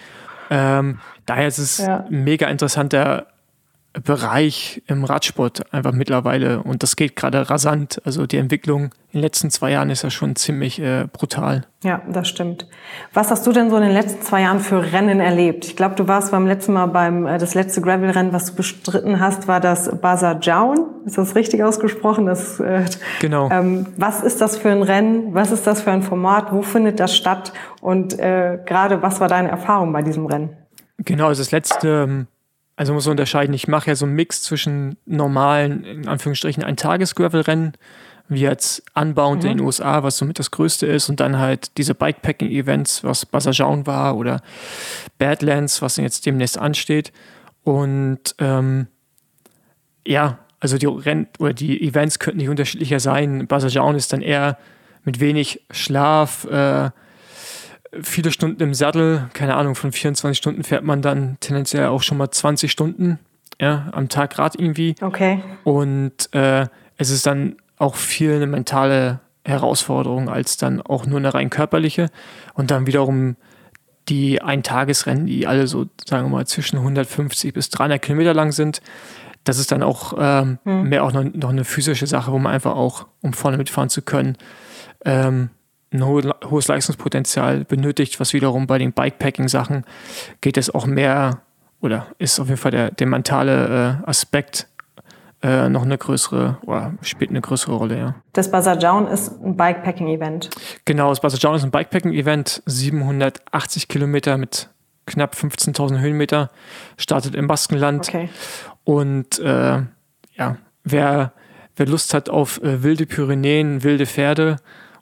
Ähm, 0.51 0.99
daher 1.27 1.49
ist 1.49 1.59
es 1.59 1.79
ja. 1.79 2.07
mega 2.09 2.47
interessanter 2.49 3.27
Bereich 4.05 4.83
im 4.87 5.05
Radsport 5.05 5.73
einfach 5.73 5.93
mittlerweile 5.93 6.63
und 6.63 6.83
das 6.83 6.97
geht 6.97 7.17
gerade 7.17 7.49
rasant. 7.49 8.01
Also 8.05 8.27
die 8.27 8.37
Entwicklung 8.37 8.91
in 9.11 9.19
den 9.19 9.23
letzten 9.23 9.51
zwei 9.51 9.71
Jahren 9.71 9.91
ist 9.91 10.03
ja 10.03 10.11
schon 10.11 10.37
ziemlich 10.37 10.81
äh, 10.81 11.07
brutal. 11.13 11.63
Ja, 11.83 12.03
das 12.09 12.29
stimmt. 12.29 12.67
Was 13.15 13.31
hast 13.31 13.47
du 13.47 13.53
denn 13.53 13.71
so 13.71 13.77
in 13.77 13.83
den 13.83 13.93
letzten 13.93 14.23
zwei 14.23 14.43
Jahren 14.43 14.61
für 14.61 14.93
Rennen 14.93 15.21
erlebt? 15.21 15.65
Ich 15.65 15.77
glaube, 15.77 15.95
du 15.95 16.07
warst 16.09 16.31
beim 16.31 16.47
letzten 16.47 16.75
Mal 16.75 16.87
beim 16.87 17.27
äh, 17.27 17.39
das 17.39 17.55
letzte 17.55 17.81
Gravel-Rennen, 17.81 18.33
was 18.33 18.47
du 18.47 18.57
bestritten 18.57 19.21
hast, 19.21 19.49
war 19.49 19.61
das 19.61 19.99
Baza 20.01 20.39
Jaun. 20.41 20.87
Ist 21.07 21.17
das 21.17 21.35
richtig 21.35 21.63
ausgesprochen? 21.65 22.27
Das, 22.27 22.61
äh, 22.61 22.85
genau. 23.21 23.49
Ähm, 23.51 23.87
was 23.97 24.23
ist 24.23 24.41
das 24.41 24.57
für 24.57 24.71
ein 24.71 24.83
Rennen? 24.83 25.35
Was 25.35 25.53
ist 25.53 25.67
das 25.67 25.83
für 25.83 25.91
ein 25.91 26.03
Format? 26.03 26.53
Wo 26.53 26.63
findet 26.63 27.01
das 27.01 27.17
statt? 27.17 27.53
Und 27.81 28.19
äh, 28.19 28.59
gerade 28.67 29.01
was 29.03 29.21
war 29.21 29.29
deine 29.29 29.49
Erfahrung 29.49 29.93
bei 29.93 30.03
diesem 30.03 30.27
Rennen? 30.27 30.51
Genau, 30.99 31.29
also 31.29 31.41
das 31.41 31.53
letzte 31.53 32.07
ähm, 32.09 32.27
also 32.79 32.95
muss 32.95 33.07
man 33.07 33.13
unterscheiden, 33.13 33.55
ich 33.55 33.67
mache 33.67 33.89
ja 33.89 33.97
so 33.97 34.07
einen 34.07 34.15
Mix 34.15 34.41
zwischen 34.45 34.99
normalen, 35.05 35.83
in 35.83 36.07
Anführungsstrichen, 36.07 36.63
ein 36.63 36.77
Tages-Gravel-Rennen, 36.77 37.73
wie 38.29 38.43
jetzt 38.43 38.85
Unbound 38.95 39.43
mhm. 39.43 39.51
in 39.51 39.57
den 39.57 39.67
USA, 39.67 40.05
was 40.05 40.17
somit 40.17 40.39
das 40.39 40.53
größte 40.53 40.87
ist, 40.87 41.09
und 41.09 41.19
dann 41.19 41.39
halt 41.39 41.77
diese 41.77 41.97
Bikepacking-Events, 41.97 43.03
was 43.03 43.27
Basajaun 43.27 43.89
war, 43.89 44.17
oder 44.17 44.43
Badlands, 45.19 45.83
was 45.83 45.97
jetzt 45.97 46.25
demnächst 46.25 46.57
ansteht. 46.57 47.13
Und 47.65 48.37
ähm, 48.39 48.87
ja, 50.07 50.39
also 50.61 50.79
die 50.79 50.87
Renn 50.87 51.27
oder 51.41 51.55
die 51.55 51.83
Events 51.83 52.21
könnten 52.21 52.39
nicht 52.39 52.49
unterschiedlicher 52.49 53.01
sein. 53.01 53.49
Basajaun 53.49 53.97
ist 53.97 54.13
dann 54.13 54.23
eher 54.23 54.57
mit 55.03 55.19
wenig 55.19 55.67
Schlaf, 55.73 56.45
äh, 56.45 56.91
viele 58.03 58.31
Stunden 58.31 58.63
im 58.63 58.75
Sattel, 58.75 59.29
keine 59.33 59.57
Ahnung, 59.57 59.75
von 59.75 59.93
24 59.93 60.37
Stunden 60.37 60.65
fährt 60.65 60.85
man 60.85 61.03
dann 61.03 61.37
tendenziell 61.41 61.87
auch 61.87 62.03
schon 62.03 62.19
mal 62.19 62.31
20 62.31 62.71
Stunden 62.71 63.19
ja, 63.61 63.89
am 63.93 64.09
Tag 64.09 64.39
Rad 64.39 64.55
irgendwie. 64.59 64.95
Okay. 65.01 65.43
Und 65.65 66.33
äh, 66.33 66.67
es 66.97 67.11
ist 67.11 67.27
dann 67.27 67.57
auch 67.77 67.97
viel 67.97 68.35
eine 68.35 68.47
mentale 68.47 69.21
Herausforderung 69.45 70.29
als 70.29 70.57
dann 70.57 70.83
auch 70.83 71.07
nur 71.07 71.19
eine 71.19 71.33
rein 71.33 71.51
körperliche. 71.51 72.11
Und 72.55 72.71
dann 72.71 72.87
wiederum 72.87 73.37
die 74.09 74.41
Eintagesrennen, 74.41 75.27
die 75.27 75.47
alle 75.47 75.67
so, 75.67 75.87
sagen 76.07 76.27
wir 76.27 76.37
mal, 76.37 76.47
zwischen 76.47 76.79
150 76.79 77.53
bis 77.53 77.71
300 77.71 78.01
Kilometer 78.01 78.35
lang 78.35 78.53
sind. 78.53 78.81
Das 79.45 79.59
ist 79.59 79.73
dann 79.73 79.83
auch 79.83 80.15
ähm, 80.19 80.59
hm. 80.65 80.89
mehr 80.89 81.05
auch 81.05 81.13
noch, 81.13 81.25
noch, 81.25 81.51
eine 81.51 81.65
physische 81.65 82.07
Sache, 82.07 82.33
wo 82.33 82.39
man 82.39 82.53
einfach 82.53 82.75
auch, 82.75 83.07
um 83.23 83.33
vorne 83.33 83.57
mitfahren 83.57 83.89
zu 83.89 84.03
können, 84.03 84.37
ähm, 85.05 85.51
ein 85.93 86.05
hohes 86.05 86.69
Leistungspotenzial 86.69 87.65
benötigt, 87.65 88.21
was 88.21 88.33
wiederum 88.33 88.67
bei 88.67 88.79
den 88.79 88.93
Bikepacking-Sachen 88.93 89.85
geht 90.41 90.57
es 90.57 90.75
auch 90.75 90.87
mehr 90.87 91.41
oder 91.81 92.09
ist 92.19 92.41
auf 92.41 92.49
jeden 92.49 92.59
Fall 92.59 92.73
der, 92.73 92.91
der 92.91 93.07
mentale 93.07 94.01
äh, 94.05 94.09
Aspekt 94.09 94.69
äh, 95.43 95.69
noch 95.69 95.83
eine 95.83 95.97
größere 95.97 96.59
oder 96.67 96.95
spielt 97.03 97.31
eine 97.31 97.41
größere 97.41 97.75
Rolle, 97.75 97.99
ja. 97.99 98.15
Das 98.33 98.51
Bazajaun 98.51 99.07
ist 99.07 99.41
ein 99.43 99.57
Bikepacking-Event. 99.57 100.51
Genau, 100.85 101.11
das 101.11 101.21
Bazajaun 101.21 101.55
ist 101.55 101.65
ein 101.65 101.71
Bikepacking-Event, 101.71 102.63
780 102.67 103.89
Kilometer 103.89 104.37
mit 104.37 104.69
knapp 105.07 105.35
15.000 105.35 106.01
Höhenmeter, 106.01 106.51
startet 106.97 107.35
im 107.35 107.47
Baskenland. 107.47 108.09
Okay. 108.09 108.29
Und 108.85 109.39
äh, 109.39 109.83
ja, 110.35 110.57
wer, 110.85 111.33
wer 111.77 111.87
Lust 111.87 112.15
hat 112.15 112.29
auf 112.29 112.61
äh, 112.63 112.83
wilde 112.83 113.07
Pyrenäen, 113.07 113.85
wilde 113.85 114.07
Pferde, 114.07 114.57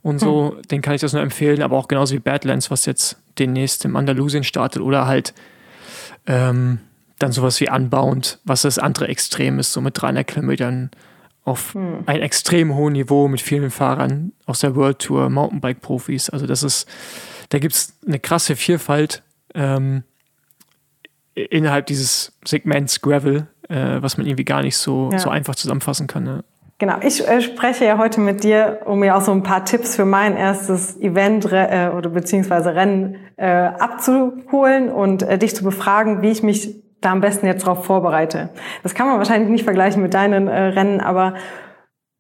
und 0.07 0.21
so, 0.21 0.55
hm. 0.55 0.63
den 0.71 0.83
kann 0.83 0.95
ich 0.95 1.01
das 1.01 1.15
nur 1.15 1.23
empfehlen, 1.23 1.63
aber 1.63 1.77
auch 1.77 1.89
genauso 1.89 2.15
wie 2.15 2.21
Badlands, 2.21 2.71
was 2.71 2.87
jetzt 2.87 3.17
demnächst 3.41 3.85
im 3.85 3.97
Andalusien 3.97 4.45
startet 4.45 4.81
oder 4.81 5.09
halt 5.09 5.35
ähm, 6.29 6.79
dann 7.19 7.33
sowas 7.33 7.61
wie 7.61 7.69
Unbound, 7.69 8.39
was 8.45 8.63
das 8.63 8.79
andere 8.79 9.09
Extrem 9.09 9.59
ist, 9.59 9.73
so 9.73 9.81
mit 9.81 10.01
300 10.01 10.25
Kilometern 10.25 10.93
auf 11.43 11.75
hm. 11.75 12.05
ein 12.07 12.23
extrem 12.23 12.77
hohes 12.77 12.93
Niveau 12.93 13.27
mit 13.27 13.41
vielen 13.41 13.73
Fahrern 13.73 14.31
aus 14.47 14.61
der 14.61 14.77
World 14.77 15.01
Tour, 15.01 15.29
Mountainbike-Profis. 15.29 16.31
Also 16.31 16.47
das 16.47 16.63
ist, 16.63 16.87
da 17.49 17.59
gibt 17.59 17.75
es 17.75 17.99
eine 18.07 18.21
krasse 18.21 18.55
Vielfalt 18.55 19.25
ähm, 19.57 20.05
innerhalb 21.35 21.87
dieses 21.87 22.33
Segments 22.45 23.01
Gravel, 23.01 23.49
äh, 23.69 24.01
was 24.01 24.19
man 24.19 24.27
irgendwie 24.29 24.45
gar 24.45 24.63
nicht 24.63 24.77
so, 24.77 25.11
ja. 25.11 25.19
so 25.19 25.31
einfach 25.31 25.57
zusammenfassen 25.57 26.07
kann. 26.07 26.23
Ne? 26.23 26.45
Genau, 26.79 26.97
ich 27.01 27.27
äh, 27.27 27.41
spreche 27.41 27.87
ja 27.87 27.97
heute 27.97 28.21
mit 28.21 28.45
dir, 28.45 28.81
um 28.85 29.01
mir 29.01 29.17
auch 29.17 29.23
so 29.23 29.33
ein 29.33 29.43
paar 29.43 29.65
Tipps 29.65 29.97
für 29.97 30.05
mein 30.05 30.37
erstes 30.37 31.01
Event 31.01 31.51
äh, 31.51 31.91
oder 31.97 32.11
beziehungsweise 32.11 32.75
Rennen 32.75 33.17
äh, 33.37 33.47
abzuholen 33.47 34.91
und 34.91 35.23
äh, 35.23 35.39
dich 35.39 35.57
zu 35.57 35.65
befragen, 35.65 36.21
wie 36.21 36.31
ich 36.31 36.43
mich 36.43 36.83
da 37.01 37.13
am 37.13 37.23
besten 37.23 37.47
jetzt 37.47 37.65
drauf 37.65 37.87
vorbereite. 37.87 38.51
Das 38.83 38.95
kann 38.95 39.07
man 39.07 39.17
wahrscheinlich 39.17 39.49
nicht 39.49 39.65
vergleichen 39.65 40.03
mit 40.03 40.13
deinen 40.13 40.49
äh, 40.49 40.61
Rennen, 40.61 41.01
aber 41.01 41.35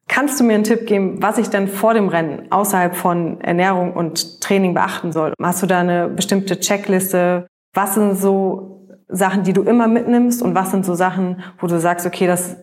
kannst 0.09 0.41
du 0.41 0.45
mir 0.45 0.55
einen 0.55 0.65
Tipp 0.65 0.87
geben, 0.87 1.23
was 1.23 1.37
ich 1.37 1.51
denn 1.51 1.69
vor 1.69 1.93
dem 1.93 2.09
Rennen 2.09 2.51
außerhalb 2.51 2.97
von 2.97 3.43
Ernährung 3.43 3.93
und 3.93 4.41
Training 4.41 4.73
beachten 4.73 5.13
soll? 5.13 5.35
Hast 5.43 5.63
du 5.63 5.67
da 5.67 5.81
eine 5.81 6.09
bestimmte 6.09 6.59
Checkliste? 6.61 7.47
Was 7.75 7.95
sind 7.95 8.17
so 8.17 8.89
Sachen, 9.09 9.43
die 9.43 9.53
du 9.53 9.63
immer 9.63 9.87
mitnimmst 9.87 10.43
und 10.43 10.55
was 10.55 10.71
sind 10.71 10.87
so 10.87 10.95
Sachen, 10.95 11.43
wo 11.59 11.67
du 11.67 11.79
sagst, 11.79 12.07
okay, 12.07 12.27
das 12.27 12.57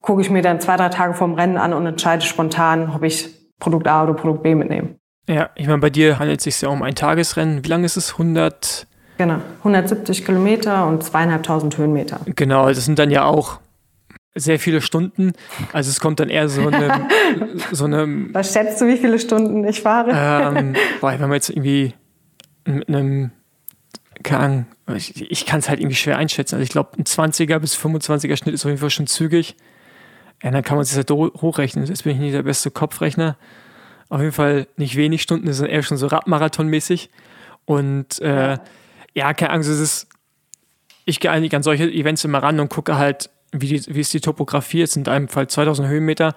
gucke 0.00 0.22
ich 0.22 0.30
mir 0.30 0.42
dann 0.42 0.60
zwei, 0.60 0.76
drei 0.76 0.88
Tage 0.88 1.14
vorm 1.14 1.34
Rennen 1.34 1.56
an 1.56 1.72
und 1.72 1.86
entscheide 1.86 2.24
spontan, 2.24 2.92
ob 2.94 3.02
ich 3.02 3.28
Produkt 3.58 3.88
A 3.88 4.04
oder 4.04 4.14
Produkt 4.14 4.42
B 4.42 4.54
mitnehme? 4.54 4.96
Ja, 5.28 5.50
ich 5.56 5.66
meine, 5.66 5.78
bei 5.78 5.90
dir 5.90 6.18
handelt 6.18 6.40
es 6.40 6.44
sich 6.44 6.60
ja 6.60 6.68
um 6.68 6.82
ein 6.82 6.94
Tagesrennen. 6.94 7.64
Wie 7.64 7.68
lange 7.68 7.84
ist 7.84 7.96
es? 7.96 8.12
100? 8.12 8.86
Genau, 9.18 9.40
170 9.58 10.24
Kilometer 10.24 10.86
und 10.86 11.02
zweieinhalbtausend 11.02 11.76
Höhenmeter. 11.76 12.20
Genau, 12.36 12.68
das 12.68 12.84
sind 12.84 12.98
dann 12.98 13.10
ja 13.10 13.24
auch 13.24 13.60
sehr 14.34 14.58
viele 14.58 14.80
Stunden. 14.80 15.32
Also 15.72 15.90
es 15.90 16.00
kommt 16.00 16.20
dann 16.20 16.30
eher 16.30 16.48
so 16.48 16.68
eine... 16.68 17.08
so 17.72 17.84
eine 17.84 18.28
Was 18.32 18.52
schätzt 18.52 18.80
du, 18.80 18.86
wie 18.86 18.96
viele 18.96 19.18
Stunden 19.18 19.66
ich 19.66 19.82
fahre? 19.82 20.12
Ähm, 20.14 20.74
boah, 21.00 21.12
wenn 21.12 21.20
man 21.20 21.32
jetzt 21.32 21.50
irgendwie 21.50 21.94
mit 22.64 22.88
einem... 22.88 23.32
Keine 24.22 24.42
Ahnung, 24.42 24.66
ich, 24.96 25.30
ich 25.30 25.46
kann 25.46 25.60
es 25.60 25.68
halt 25.68 25.80
irgendwie 25.80 25.96
schwer 25.96 26.16
einschätzen. 26.16 26.56
Also 26.56 26.64
ich 26.64 26.70
glaube, 26.70 26.90
ein 26.98 27.04
20er 27.04 27.58
bis 27.58 27.76
25er 27.76 28.36
Schnitt 28.36 28.54
ist 28.54 28.64
auf 28.64 28.70
jeden 28.70 28.80
Fall 28.80 28.90
schon 28.90 29.06
zügig. 29.06 29.56
Ja, 30.42 30.50
dann 30.50 30.62
kann 30.62 30.76
man 30.76 30.84
sich 30.84 30.96
halt 30.96 31.10
hochrechnen. 31.10 31.84
Jetzt 31.86 32.04
bin 32.04 32.12
ich 32.12 32.18
nicht 32.18 32.34
der 32.34 32.42
beste 32.42 32.70
Kopfrechner. 32.70 33.36
Auf 34.08 34.20
jeden 34.20 34.32
Fall 34.32 34.68
nicht 34.76 34.96
wenig 34.96 35.22
Stunden, 35.22 35.46
das 35.46 35.58
sind 35.58 35.66
eher 35.66 35.82
schon 35.82 35.96
so 35.96 36.06
Radmarathon-mäßig. 36.06 37.10
Und 37.66 38.20
äh, 38.20 38.52
ja 38.52 38.60
ja, 39.18 39.34
keine 39.34 39.50
Angst, 39.50 39.68
es 39.68 39.80
ist, 39.80 40.08
ich 41.04 41.18
gehe 41.20 41.30
eigentlich 41.30 41.54
an 41.54 41.62
solche 41.62 41.90
Events 41.90 42.24
immer 42.24 42.42
ran 42.42 42.60
und 42.60 42.68
gucke 42.70 42.96
halt, 42.96 43.30
wie, 43.52 43.66
die, 43.66 43.94
wie 43.94 44.00
ist 44.00 44.14
die 44.14 44.20
Topografie, 44.20 44.78
jetzt 44.78 44.96
in 44.96 45.04
deinem 45.04 45.28
Fall 45.28 45.48
2000 45.48 45.88
Höhenmeter, 45.88 46.34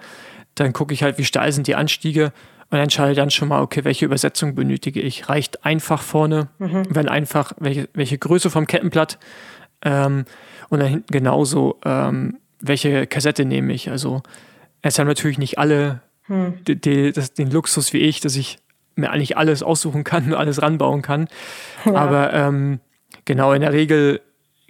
dann 0.56 0.72
gucke 0.72 0.92
ich 0.92 1.02
halt, 1.02 1.16
wie 1.18 1.24
steil 1.24 1.52
sind 1.52 1.68
die 1.68 1.76
Anstiege 1.76 2.32
und 2.70 2.78
entscheide 2.78 3.14
dann 3.14 3.30
schon 3.30 3.48
mal, 3.48 3.62
okay, 3.62 3.84
welche 3.84 4.04
Übersetzung 4.04 4.54
benötige 4.54 5.00
ich. 5.00 5.28
Reicht 5.28 5.64
einfach 5.64 6.02
vorne, 6.02 6.48
mhm. 6.58 6.82
wenn 6.88 7.08
einfach, 7.08 7.52
welche, 7.58 7.88
welche 7.94 8.18
Größe 8.18 8.50
vom 8.50 8.66
Kettenblatt 8.66 9.18
ähm, 9.82 10.24
und 10.70 10.80
dann 10.80 10.88
hinten 10.88 11.12
genauso, 11.12 11.78
ähm, 11.84 12.38
welche 12.62 13.06
Kassette 13.06 13.44
nehme 13.44 13.72
ich. 13.72 13.90
Also 13.90 14.22
es 14.80 14.98
haben 14.98 15.06
natürlich 15.06 15.38
nicht 15.38 15.58
alle 15.58 16.00
mhm. 16.28 16.54
die, 16.66 16.80
die, 16.80 17.12
das, 17.12 17.34
den 17.34 17.50
Luxus 17.50 17.92
wie 17.92 17.98
ich, 17.98 18.20
dass 18.20 18.36
ich 18.36 18.58
mir 18.94 19.10
eigentlich 19.10 19.36
alles 19.36 19.62
aussuchen 19.62 20.04
kann 20.04 20.26
und 20.26 20.34
alles 20.38 20.62
ranbauen 20.62 21.02
kann. 21.02 21.28
Ja. 21.84 21.94
Aber 21.94 22.32
ähm, 22.32 22.80
genau, 23.24 23.52
in 23.52 23.60
der 23.60 23.72
Regel 23.72 24.20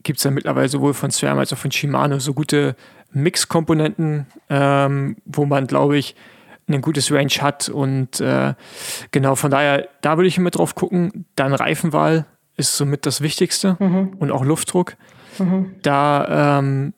gibt 0.03 0.19
es 0.19 0.25
ja 0.25 0.31
mittlerweile 0.31 0.69
sowohl 0.69 0.95
von 0.95 1.11
SRAM 1.11 1.39
als 1.39 1.53
auch 1.53 1.59
von 1.59 1.71
Shimano 1.71 2.19
so 2.19 2.35
gute 2.35 2.75
Mix-Komponenten, 3.13 4.27
ähm, 4.49 5.17
wo 5.25 5.45
man, 5.45 5.67
glaube 5.67 5.99
ich, 5.99 6.17
ein 6.69 6.81
gutes 6.81 7.13
Range 7.13 7.33
hat. 7.41 7.69
Und 7.69 8.21
äh, 8.21 8.55
genau, 9.11 9.35
von 9.35 9.51
daher, 9.51 9.89
da 10.01 10.17
würde 10.17 10.29
ich 10.29 10.39
immer 10.39 10.51
drauf 10.51 10.75
gucken. 10.75 11.27
Dann 11.37 11.53
Reifenwahl 11.53 12.27
ist 12.57 12.77
somit 12.77 13.07
das 13.07 13.21
Wichtigste 13.21 13.77
mhm. 13.79 14.15
und 14.19 14.31
auch 14.31 14.45
Luftdruck. 14.45 14.97
Mhm. 15.39 15.75
Da 15.83 16.59
ähm, 16.59 16.95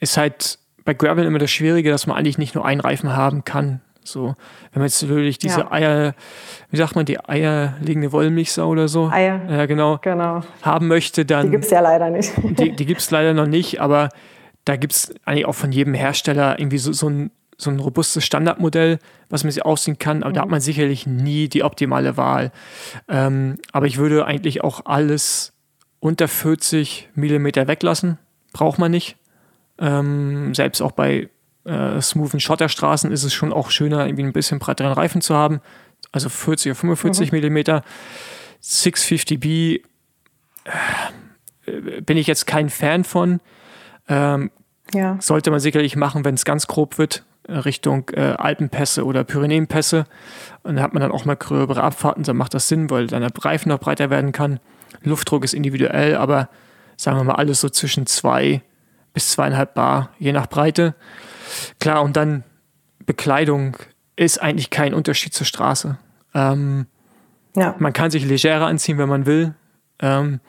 ist 0.00 0.16
halt 0.16 0.58
bei 0.84 0.94
Gravel 0.94 1.24
immer 1.24 1.38
das 1.38 1.50
Schwierige, 1.50 1.90
dass 1.90 2.06
man 2.06 2.16
eigentlich 2.16 2.38
nicht 2.38 2.54
nur 2.54 2.64
einen 2.64 2.80
Reifen 2.80 3.16
haben 3.16 3.44
kann, 3.44 3.80
so, 4.08 4.34
wenn 4.72 4.80
man 4.80 4.84
jetzt 4.84 5.02
natürlich 5.02 5.38
diese 5.38 5.60
ja. 5.60 5.72
Eier, 5.72 6.14
wie 6.70 6.76
sagt 6.76 6.94
man, 6.94 7.04
die 7.04 7.18
eierlegende 7.18 8.12
Wollmilchsau 8.12 8.68
oder 8.68 8.88
so, 8.88 9.08
Eier. 9.08 9.40
Ja, 9.48 9.66
genau, 9.66 9.98
genau. 9.98 10.42
haben 10.62 10.88
möchte, 10.88 11.24
dann. 11.24 11.46
Die 11.46 11.50
gibt 11.50 11.64
es 11.64 11.70
ja 11.70 11.80
leider 11.80 12.10
nicht. 12.10 12.32
die 12.42 12.74
die 12.74 12.86
gibt 12.86 13.00
es 13.00 13.10
leider 13.10 13.34
noch 13.34 13.46
nicht, 13.46 13.80
aber 13.80 14.08
da 14.64 14.76
gibt 14.76 14.92
es 14.92 15.14
eigentlich 15.24 15.46
auch 15.46 15.54
von 15.54 15.72
jedem 15.72 15.94
Hersteller 15.94 16.58
irgendwie 16.58 16.78
so, 16.78 16.92
so, 16.92 17.08
ein, 17.08 17.30
so 17.56 17.70
ein 17.70 17.78
robustes 17.78 18.24
Standardmodell, 18.24 18.98
was 19.28 19.44
man 19.44 19.50
sich 19.50 19.64
ausziehen 19.64 19.98
kann, 19.98 20.22
aber 20.22 20.30
mhm. 20.30 20.34
da 20.34 20.40
hat 20.42 20.48
man 20.48 20.60
sicherlich 20.60 21.06
nie 21.06 21.48
die 21.48 21.62
optimale 21.62 22.16
Wahl. 22.16 22.52
Ähm, 23.08 23.58
aber 23.72 23.86
ich 23.86 23.98
würde 23.98 24.24
eigentlich 24.26 24.62
auch 24.62 24.82
alles 24.84 25.52
unter 26.00 26.28
40 26.28 27.10
Millimeter 27.14 27.66
weglassen. 27.66 28.18
Braucht 28.52 28.78
man 28.78 28.90
nicht. 28.90 29.16
Ähm, 29.78 30.54
selbst 30.54 30.80
auch 30.80 30.92
bei 30.92 31.28
äh, 31.64 32.00
smoothen 32.00 32.40
Schotterstraßen 32.40 33.10
ist 33.10 33.24
es 33.24 33.34
schon 33.34 33.52
auch 33.52 33.70
schöner, 33.70 34.06
irgendwie 34.06 34.24
ein 34.24 34.32
bisschen 34.32 34.58
breiteren 34.58 34.92
Reifen 34.92 35.20
zu 35.20 35.34
haben. 35.34 35.60
Also 36.12 36.28
40 36.28 36.70
oder 36.70 36.76
45 36.76 37.32
mhm. 37.32 37.36
Millimeter. 37.36 37.82
650B 38.62 39.80
äh, 40.64 42.00
bin 42.00 42.16
ich 42.16 42.26
jetzt 42.26 42.46
kein 42.46 42.70
Fan 42.70 43.04
von. 43.04 43.40
Ähm, 44.08 44.50
ja. 44.94 45.16
Sollte 45.20 45.50
man 45.50 45.60
sicherlich 45.60 45.96
machen, 45.96 46.24
wenn 46.24 46.36
es 46.36 46.44
ganz 46.44 46.66
grob 46.66 46.98
wird, 46.98 47.24
Richtung 47.48 48.08
äh, 48.12 48.34
Alpenpässe 48.38 49.04
oder 49.04 49.24
Pyrenäenpässe. 49.24 50.04
Und 50.62 50.76
da 50.76 50.82
hat 50.82 50.94
man 50.94 51.00
dann 51.00 51.12
auch 51.12 51.24
mal 51.24 51.36
gröbere 51.36 51.82
Abfahrten, 51.82 52.22
dann 52.22 52.36
macht 52.36 52.54
das 52.54 52.68
Sinn, 52.68 52.90
weil 52.90 53.06
dann 53.08 53.22
der 53.22 53.32
Reifen 53.36 53.68
noch 53.68 53.80
breiter 53.80 54.10
werden 54.10 54.32
kann. 54.32 54.60
Luftdruck 55.02 55.44
ist 55.44 55.54
individuell, 55.54 56.16
aber 56.16 56.48
sagen 56.96 57.18
wir 57.18 57.24
mal 57.24 57.34
alles 57.34 57.60
so 57.60 57.68
zwischen 57.68 58.06
zwei 58.06 58.62
bis 59.16 59.30
zweieinhalb 59.30 59.72
Bar, 59.72 60.10
je 60.18 60.30
nach 60.32 60.46
Breite. 60.46 60.94
Klar, 61.80 62.02
und 62.02 62.18
dann 62.18 62.44
Bekleidung 63.06 63.78
ist 64.14 64.42
eigentlich 64.42 64.68
kein 64.68 64.92
Unterschied 64.92 65.32
zur 65.32 65.46
Straße. 65.46 65.96
Ähm, 66.34 66.84
ja. 67.54 67.74
Man 67.78 67.94
kann 67.94 68.10
sich 68.10 68.26
legerer 68.26 68.66
anziehen, 68.66 68.98
wenn 68.98 69.08
man 69.08 69.24
will. 69.24 69.54
Ähm, 70.00 70.40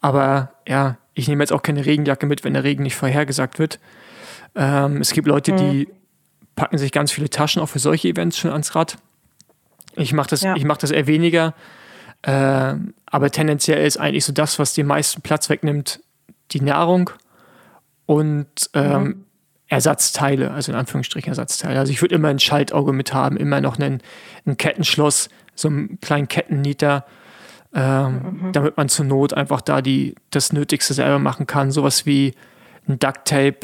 aber 0.00 0.54
ja, 0.66 0.96
ich 1.12 1.28
nehme 1.28 1.42
jetzt 1.42 1.52
auch 1.52 1.60
keine 1.60 1.84
Regenjacke 1.84 2.24
mit, 2.24 2.44
wenn 2.44 2.54
der 2.54 2.64
Regen 2.64 2.82
nicht 2.82 2.96
vorhergesagt 2.96 3.58
wird. 3.58 3.78
Ähm, 4.54 5.02
es 5.02 5.12
gibt 5.12 5.28
Leute, 5.28 5.52
mhm. 5.52 5.56
die 5.58 5.88
packen 6.56 6.78
sich 6.78 6.92
ganz 6.92 7.12
viele 7.12 7.28
Taschen 7.28 7.60
auch 7.60 7.68
für 7.68 7.78
solche 7.78 8.08
Events 8.08 8.38
schon 8.38 8.52
ans 8.52 8.74
Rad. 8.74 8.96
Ich 9.96 10.14
mache 10.14 10.30
das, 10.30 10.40
ja. 10.40 10.56
mach 10.64 10.78
das 10.78 10.92
eher 10.92 11.06
weniger. 11.06 11.52
Äh, 12.22 12.74
aber 13.04 13.30
tendenziell 13.30 13.86
ist 13.86 13.98
eigentlich 13.98 14.24
so 14.24 14.32
das, 14.32 14.58
was 14.58 14.72
den 14.72 14.86
meisten 14.86 15.20
Platz 15.20 15.50
wegnimmt, 15.50 16.00
die 16.52 16.62
Nahrung. 16.62 17.10
Und 18.08 18.70
ähm, 18.72 19.02
mhm. 19.02 19.24
Ersatzteile, 19.66 20.50
also 20.50 20.72
in 20.72 20.78
Anführungsstrichen 20.78 21.28
Ersatzteile. 21.28 21.78
Also 21.78 21.92
ich 21.92 22.00
würde 22.00 22.14
immer 22.14 22.28
ein 22.28 22.38
Schaltauge 22.38 22.94
mit 22.94 23.12
haben, 23.12 23.36
immer 23.36 23.60
noch 23.60 23.78
einen, 23.78 24.00
ein 24.46 24.56
Kettenschloss, 24.56 25.28
so 25.54 25.68
einen 25.68 26.00
kleinen 26.00 26.26
Kettennieter, 26.26 27.04
ähm, 27.74 28.38
mhm. 28.44 28.52
damit 28.52 28.78
man 28.78 28.88
zur 28.88 29.04
Not 29.04 29.34
einfach 29.34 29.60
da 29.60 29.82
die, 29.82 30.14
das 30.30 30.54
Nötigste 30.54 30.94
selber 30.94 31.18
machen 31.18 31.46
kann. 31.46 31.70
Sowas 31.70 32.06
wie 32.06 32.34
ein 32.88 32.98
Duct-Tape, 32.98 33.58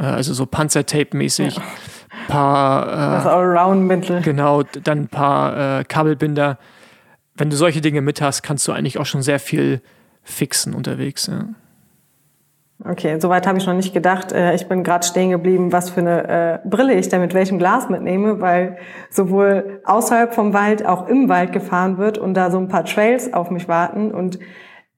äh, 0.00 0.04
also 0.04 0.32
so 0.32 0.46
Panzertape-mäßig. 0.46 1.56
Ja. 1.56 1.62
Paar, 2.26 2.86
äh, 2.86 3.16
das 3.16 3.26
Allround-Mittel. 3.26 4.22
Genau, 4.22 4.62
dann 4.62 5.00
ein 5.00 5.08
paar 5.08 5.80
äh, 5.80 5.84
Kabelbinder. 5.84 6.58
Wenn 7.34 7.50
du 7.50 7.56
solche 7.56 7.82
Dinge 7.82 8.00
mit 8.00 8.22
hast, 8.22 8.42
kannst 8.42 8.66
du 8.66 8.72
eigentlich 8.72 8.98
auch 8.98 9.04
schon 9.04 9.20
sehr 9.20 9.40
viel 9.40 9.82
fixen 10.22 10.72
unterwegs. 10.72 11.26
Ja. 11.26 11.48
Okay, 12.86 13.18
soweit 13.18 13.46
habe 13.46 13.56
ich 13.56 13.66
noch 13.66 13.74
nicht 13.74 13.94
gedacht. 13.94 14.32
Äh, 14.32 14.54
ich 14.54 14.68
bin 14.68 14.84
gerade 14.84 15.06
stehen 15.06 15.30
geblieben, 15.30 15.72
was 15.72 15.88
für 15.88 16.00
eine 16.00 16.60
äh, 16.64 16.68
Brille 16.68 16.92
ich 16.94 17.08
da 17.08 17.18
mit 17.18 17.32
welchem 17.32 17.58
Glas 17.58 17.88
mitnehme, 17.88 18.42
weil 18.42 18.76
sowohl 19.08 19.80
außerhalb 19.84 20.34
vom 20.34 20.52
Wald 20.52 20.84
auch 20.84 21.08
im 21.08 21.30
Wald 21.30 21.52
gefahren 21.52 21.96
wird 21.96 22.18
und 22.18 22.34
da 22.34 22.50
so 22.50 22.58
ein 22.58 22.68
paar 22.68 22.84
Trails 22.84 23.32
auf 23.32 23.50
mich 23.50 23.68
warten. 23.68 24.10
Und 24.10 24.38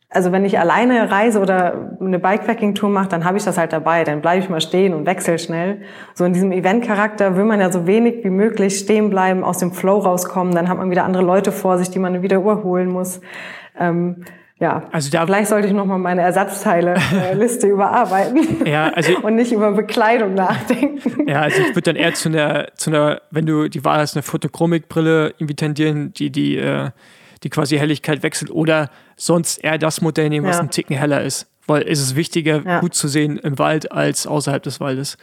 also 0.08 0.32
wenn 0.32 0.44
ich 0.44 0.58
alleine 0.58 1.12
reise 1.12 1.38
oder 1.38 1.96
eine 2.00 2.18
Bikepacking-Tour 2.18 2.90
mache, 2.90 3.08
dann 3.08 3.24
habe 3.24 3.38
ich 3.38 3.44
das 3.44 3.56
halt 3.56 3.72
dabei. 3.72 4.02
Dann 4.02 4.20
bleibe 4.20 4.40
ich 4.40 4.48
mal 4.48 4.60
stehen 4.60 4.92
und 4.92 5.06
wechsle 5.06 5.38
schnell. 5.38 5.82
So 6.14 6.24
in 6.24 6.32
diesem 6.32 6.50
Event-Charakter 6.50 7.36
will 7.36 7.44
man 7.44 7.60
ja 7.60 7.70
so 7.70 7.86
wenig 7.86 8.24
wie 8.24 8.30
möglich 8.30 8.80
stehen 8.80 9.10
bleiben, 9.10 9.44
aus 9.44 9.58
dem 9.58 9.70
Flow 9.70 9.98
rauskommen. 9.98 10.56
Dann 10.56 10.68
hat 10.68 10.76
man 10.76 10.90
wieder 10.90 11.04
andere 11.04 11.22
Leute 11.22 11.52
vor 11.52 11.78
sich, 11.78 11.90
die 11.90 12.00
man 12.00 12.20
wieder 12.22 12.38
überholen 12.38 12.90
muss. 12.90 13.20
Ähm, 13.78 14.24
ja, 14.58 14.88
also 14.90 15.10
da, 15.10 15.26
vielleicht 15.26 15.50
sollte 15.50 15.68
ich 15.68 15.74
nochmal 15.74 15.98
meine 15.98 16.22
Ersatzteile-Liste 16.22 17.66
überarbeiten 17.66 18.66
ja, 18.66 18.88
also, 18.88 19.18
und 19.22 19.34
nicht 19.34 19.52
über 19.52 19.72
Bekleidung 19.72 20.32
nachdenken. 20.32 21.28
Ja, 21.28 21.42
also 21.42 21.60
ich 21.60 21.68
würde 21.68 21.82
dann 21.82 21.96
eher 21.96 22.14
zu 22.14 22.30
einer, 22.30 22.68
zu 22.74 22.88
einer, 22.88 23.20
wenn 23.30 23.44
du 23.44 23.68
die 23.68 23.84
Wahl 23.84 23.98
hast, 23.98 24.16
eine 24.16 24.22
Photochromic-Brille 24.22 25.34
irgendwie 25.36 25.56
tendieren, 25.56 26.14
die, 26.14 26.30
die, 26.30 26.56
äh, 26.56 26.90
die 27.42 27.50
quasi 27.50 27.76
Helligkeit 27.76 28.22
wechselt 28.22 28.50
oder 28.50 28.88
sonst 29.16 29.62
eher 29.62 29.76
das 29.76 30.00
Modell 30.00 30.30
nehmen, 30.30 30.46
was 30.46 30.56
ja. 30.56 30.62
ein 30.62 30.70
Ticken 30.70 30.96
heller 30.96 31.22
ist. 31.22 31.48
Weil 31.66 31.82
es 31.82 32.00
ist 32.00 32.16
wichtiger, 32.16 32.62
ja. 32.64 32.80
gut 32.80 32.94
zu 32.94 33.08
sehen 33.08 33.38
im 33.38 33.58
Wald 33.58 33.92
als 33.92 34.26
außerhalb 34.26 34.62
des 34.62 34.80
Waldes. 34.80 35.18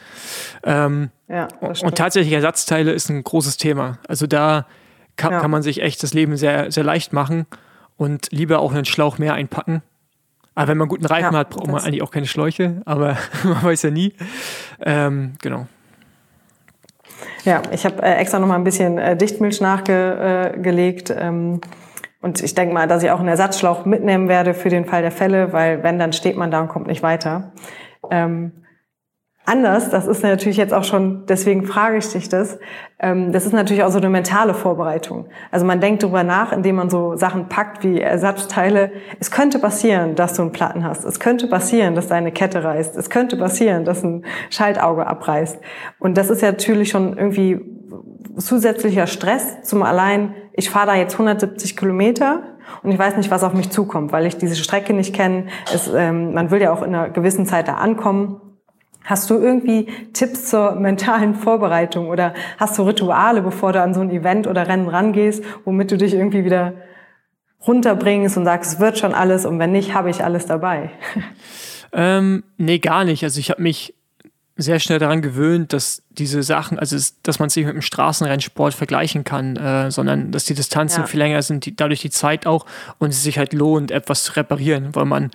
Ähm, 0.63 1.09
ja, 1.27 1.47
und 1.59 1.95
tatsächlich 1.95 2.33
Ersatzteile 2.33 2.91
ist 2.91 3.09
ein 3.09 3.23
großes 3.23 3.57
Thema. 3.57 3.97
Also 4.07 4.27
da 4.27 4.67
kann, 5.15 5.31
kann 5.39 5.49
man 5.49 5.63
sich 5.63 5.81
echt 5.81 6.03
das 6.03 6.13
Leben 6.13 6.37
sehr, 6.37 6.71
sehr 6.71 6.83
leicht 6.83 7.13
machen 7.13 7.47
und 7.97 8.31
lieber 8.31 8.59
auch 8.59 8.73
einen 8.73 8.85
Schlauch 8.85 9.17
mehr 9.17 9.33
einpacken. 9.33 9.81
Aber 10.55 10.67
wenn 10.67 10.77
man 10.77 10.87
guten 10.87 11.05
Reifen 11.05 11.33
ja, 11.33 11.39
hat, 11.39 11.49
braucht 11.49 11.67
man 11.67 11.81
eigentlich 11.81 12.03
auch 12.03 12.11
keine 12.11 12.27
Schläuche, 12.27 12.81
aber 12.85 13.17
man 13.43 13.63
weiß 13.63 13.83
ja 13.83 13.89
nie. 13.89 14.13
Ähm, 14.81 15.33
genau. 15.41 15.67
Ja, 17.43 17.61
ich 17.71 17.85
habe 17.85 18.01
äh, 18.01 18.15
extra 18.15 18.39
noch 18.39 18.47
mal 18.47 18.55
ein 18.55 18.63
bisschen 18.63 18.97
äh, 18.97 19.17
Dichtmilch 19.17 19.61
nachgelegt. 19.61 21.09
Äh, 21.09 21.27
ähm, 21.27 21.61
und 22.21 22.41
ich 22.41 22.55
denke 22.55 22.73
mal, 22.73 22.87
dass 22.87 23.03
ich 23.03 23.11
auch 23.11 23.19
einen 23.19 23.27
Ersatzschlauch 23.27 23.85
mitnehmen 23.85 24.29
werde 24.29 24.53
für 24.53 24.69
den 24.69 24.85
Fall 24.85 25.01
der 25.01 25.11
Fälle, 25.11 25.51
weil 25.51 25.83
wenn, 25.83 25.99
dann 25.99 26.13
steht 26.13 26.37
man 26.37 26.51
da 26.51 26.61
und 26.61 26.69
kommt 26.69 26.87
nicht 26.87 27.03
weiter. 27.03 27.51
Ähm, 28.09 28.62
anders. 29.45 29.89
Das 29.89 30.07
ist 30.07 30.23
natürlich 30.23 30.57
jetzt 30.57 30.73
auch 30.73 30.83
schon, 30.83 31.25
deswegen 31.27 31.65
frage 31.65 31.97
ich 31.97 32.11
dich 32.11 32.29
das. 32.29 32.59
Ähm, 32.99 33.31
das 33.31 33.45
ist 33.45 33.53
natürlich 33.53 33.83
auch 33.83 33.91
so 33.91 33.97
eine 33.97 34.09
mentale 34.09 34.53
Vorbereitung. 34.53 35.27
Also 35.51 35.65
man 35.65 35.81
denkt 35.81 36.03
darüber 36.03 36.23
nach, 36.23 36.51
indem 36.51 36.75
man 36.75 36.89
so 36.89 37.15
Sachen 37.15 37.49
packt 37.49 37.83
wie 37.83 37.99
Ersatzteile. 37.99 38.91
Es 39.19 39.31
könnte 39.31 39.59
passieren, 39.59 40.15
dass 40.15 40.33
du 40.33 40.43
einen 40.43 40.51
Platten 40.51 40.83
hast. 40.83 41.03
Es 41.03 41.19
könnte 41.19 41.47
passieren, 41.47 41.95
dass 41.95 42.07
deine 42.07 42.31
Kette 42.31 42.63
reißt. 42.63 42.95
Es 42.95 43.09
könnte 43.09 43.37
passieren, 43.37 43.85
dass 43.85 44.03
ein 44.03 44.25
Schaltauge 44.49 45.07
abreißt. 45.07 45.59
Und 45.99 46.17
das 46.17 46.29
ist 46.29 46.41
ja 46.41 46.51
natürlich 46.51 46.89
schon 46.89 47.17
irgendwie 47.17 47.59
zusätzlicher 48.37 49.07
Stress 49.07 49.61
zum 49.61 49.83
allein, 49.83 50.33
ich 50.53 50.69
fahre 50.69 50.87
da 50.87 50.95
jetzt 50.95 51.13
170 51.13 51.77
Kilometer 51.77 52.43
und 52.81 52.91
ich 52.91 52.99
weiß 52.99 53.17
nicht, 53.17 53.31
was 53.31 53.43
auf 53.43 53.53
mich 53.53 53.69
zukommt, 53.69 54.11
weil 54.11 54.25
ich 54.25 54.37
diese 54.37 54.55
Strecke 54.55 54.93
nicht 54.93 55.13
kenne. 55.13 55.47
Ähm, 55.95 56.33
man 56.33 56.51
will 56.51 56.61
ja 56.61 56.71
auch 56.71 56.81
in 56.81 56.95
einer 56.95 57.09
gewissen 57.09 57.45
Zeit 57.45 57.67
da 57.67 57.75
ankommen. 57.75 58.41
Hast 59.03 59.29
du 59.29 59.35
irgendwie 59.35 59.87
Tipps 60.13 60.45
zur 60.45 60.75
mentalen 60.75 61.35
Vorbereitung 61.35 62.09
oder 62.09 62.33
hast 62.57 62.77
du 62.77 62.83
Rituale, 62.83 63.41
bevor 63.41 63.73
du 63.73 63.81
an 63.81 63.93
so 63.93 64.01
ein 64.01 64.11
Event 64.11 64.47
oder 64.47 64.67
Rennen 64.67 64.87
rangehst, 64.87 65.43
womit 65.65 65.91
du 65.91 65.97
dich 65.97 66.13
irgendwie 66.13 66.45
wieder 66.45 66.73
runterbringst 67.67 68.37
und 68.37 68.45
sagst, 68.45 68.73
es 68.73 68.79
wird 68.79 68.97
schon 68.97 69.13
alles 69.13 69.45
und 69.45 69.59
wenn 69.59 69.71
nicht, 69.71 69.93
habe 69.93 70.09
ich 70.09 70.23
alles 70.23 70.45
dabei? 70.45 70.89
Ähm, 71.95 72.43
nee, 72.57 72.79
gar 72.79 73.03
nicht. 73.03 73.23
Also 73.23 73.39
ich 73.39 73.51
habe 73.51 73.61
mich 73.61 73.93
sehr 74.55 74.79
schnell 74.79 74.99
daran 74.99 75.21
gewöhnt, 75.21 75.73
dass 75.73 76.03
diese 76.09 76.43
Sachen, 76.43 76.77
also 76.77 76.97
dass 77.23 77.39
man 77.39 77.49
sich 77.49 77.65
mit 77.65 77.73
dem 77.73 77.81
Straßenrennsport 77.81 78.73
vergleichen 78.73 79.23
kann, 79.23 79.55
äh, 79.55 79.89
sondern 79.89 80.31
dass 80.31 80.45
die 80.45 80.53
Distanzen 80.53 81.01
ja. 81.01 81.07
viel 81.07 81.19
länger 81.19 81.41
sind, 81.41 81.65
die, 81.65 81.75
dadurch 81.75 82.01
die 82.01 82.11
Zeit 82.11 82.45
auch 82.45 82.65
und 82.99 83.09
es 83.09 83.23
sich 83.23 83.37
halt 83.39 83.53
lohnt, 83.53 83.89
etwas 83.89 84.23
zu 84.23 84.35
reparieren, 84.35 84.93
weil 84.93 85.05
man 85.05 85.31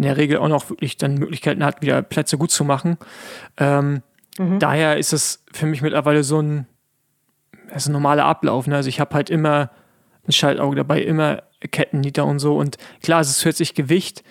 in 0.00 0.04
der 0.04 0.16
Regel 0.16 0.38
auch 0.38 0.48
noch 0.48 0.70
wirklich 0.70 0.96
dann 0.96 1.16
Möglichkeiten 1.16 1.62
hat, 1.62 1.82
wieder 1.82 2.00
Plätze 2.00 2.38
gut 2.38 2.50
zu 2.50 2.64
machen. 2.64 2.96
Ähm, 3.58 4.00
mhm. 4.38 4.58
Daher 4.58 4.96
ist 4.96 5.12
es 5.12 5.44
für 5.52 5.66
mich 5.66 5.82
mittlerweile 5.82 6.24
so 6.24 6.40
ein, 6.40 6.66
ist 7.74 7.86
ein 7.86 7.92
normaler 7.92 8.24
Ablauf. 8.24 8.66
Ne? 8.66 8.76
Also 8.76 8.88
ich 8.88 8.98
habe 8.98 9.14
halt 9.14 9.28
immer 9.28 9.70
ein 10.26 10.32
Schaltauge 10.32 10.74
dabei, 10.74 11.02
immer 11.02 11.42
Kettennieter 11.60 12.24
und 12.24 12.38
so. 12.38 12.56
Und 12.56 12.78
klar, 13.02 13.20
es 13.20 13.28
ist 13.28 13.40
zusätzlich 13.40 13.74
Gewicht, 13.74 14.24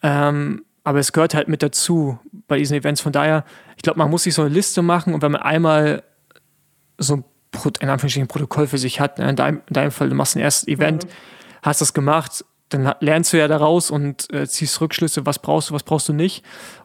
ähm, 0.00 0.64
aber 0.84 1.00
es 1.00 1.10
gehört 1.10 1.34
halt 1.34 1.48
mit 1.48 1.60
dazu 1.60 2.20
bei 2.46 2.58
diesen 2.58 2.76
Events. 2.76 3.00
Von 3.00 3.10
daher, 3.10 3.44
ich 3.76 3.82
glaube, 3.82 3.98
man 3.98 4.08
muss 4.08 4.22
sich 4.22 4.34
so 4.34 4.42
eine 4.42 4.54
Liste 4.54 4.80
machen 4.80 5.12
und 5.12 5.22
wenn 5.22 5.32
man 5.32 5.42
einmal 5.42 6.04
so 6.98 7.16
ein 7.16 7.24
in 7.80 7.88
Anführungsstrichen 7.88 8.28
Protokoll 8.28 8.68
für 8.68 8.78
sich 8.78 9.00
hat, 9.00 9.18
ne? 9.18 9.28
in, 9.28 9.34
deinem, 9.34 9.62
in 9.66 9.72
deinem 9.72 9.90
Fall, 9.90 10.08
du 10.08 10.14
machst 10.14 10.36
ein 10.36 10.40
erstes 10.40 10.68
Event, 10.68 11.06
mhm. 11.06 11.10
hast 11.62 11.80
das 11.80 11.94
gemacht, 11.94 12.44
dann 12.68 12.94
lernst 13.00 13.32
du 13.32 13.38
ja 13.38 13.48
daraus 13.48 13.90
und 13.90 14.32
äh, 14.32 14.46
ziehst 14.46 14.80
Rückschlüsse, 14.80 15.26
was 15.26 15.38
brauchst 15.38 15.70
du, 15.70 15.74
was 15.74 15.82
brauchst 15.82 16.08
du 16.08 16.12
nicht. 16.12 16.44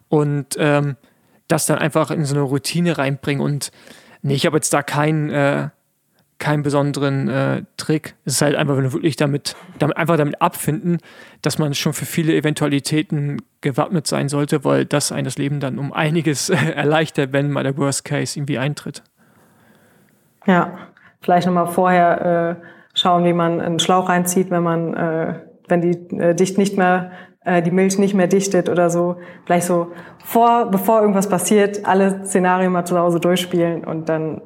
Und 0.10 0.56
ähm, 0.58 0.98
das 1.48 1.66
dann 1.66 1.80
einfach 1.80 2.12
in 2.12 2.26
so 2.26 2.36
eine 2.36 2.44
Routine 2.44 2.98
reinbringen. 2.98 3.44
Und 3.44 3.72
nee, 4.22 4.36
ich 4.36 4.46
habe 4.46 4.58
jetzt 4.58 4.74
da 4.74 4.84
keinen, 4.84 5.30
äh, 5.30 5.70
keinen 6.38 6.64
besonderen 6.64 7.30
äh, 7.30 7.64
Trick. 7.78 8.16
Es 8.26 8.34
ist 8.34 8.42
halt 8.42 8.56
einfach, 8.56 8.78
wenn 8.78 8.84
du 8.84 8.94
wirklich 8.94 9.16
damit, 9.16 9.56
damit, 9.80 9.98
einfach 9.98 10.18
damit 10.18 10.42
abfinden, 10.42 11.00
dass 11.42 11.58
man 11.58 11.74
schon 11.74 11.94
für 11.94 12.06
viele 12.06 12.34
Eventualitäten 12.36 13.42
gewappnet 13.62 14.08
sein 14.08 14.30
sollte, 14.30 14.64
weil 14.64 14.86
das 14.86 15.12
einem 15.12 15.26
das 15.26 15.38
Leben 15.38 15.60
dann 15.60 15.78
um 15.78 15.94
einiges 15.94 16.50
erleichtert, 16.50 17.34
wenn 17.34 17.52
mal 17.52 17.64
der 17.64 17.78
Worst 17.78 18.06
Case 18.06 18.38
irgendwie 18.38 18.58
eintritt. 18.58 19.04
Ja, 20.46 20.78
vielleicht 21.22 21.46
nochmal 21.46 21.68
vorher 21.68 22.58
äh, 22.62 22.66
schauen, 22.94 23.24
wie 23.26 23.34
man 23.34 23.62
einen 23.62 23.80
Schlauch 23.80 24.10
reinzieht, 24.10 24.50
wenn 24.50 24.64
man 24.64 24.94
äh, 24.96 25.40
wenn 25.68 25.82
die 25.82 26.18
äh, 26.18 26.36
dicht 26.36 26.58
nicht 26.58 26.78
mehr 26.78 27.12
äh, 27.44 27.62
die 27.62 27.72
Milch 27.72 27.98
nicht 27.98 28.14
mehr 28.14 28.28
dichtet 28.28 28.70
oder 28.70 28.90
so, 28.90 29.18
vielleicht 29.46 29.66
so 29.66 29.92
vor, 30.24 30.70
bevor 30.70 31.02
irgendwas 31.02 31.28
passiert, 31.28 31.86
alle 31.86 32.26
Szenarien 32.26 32.72
mal 32.72 32.86
zu 32.86 32.98
Hause 32.98 33.20
durchspielen 33.20 33.84
und 33.84 34.10
dann 34.10 34.42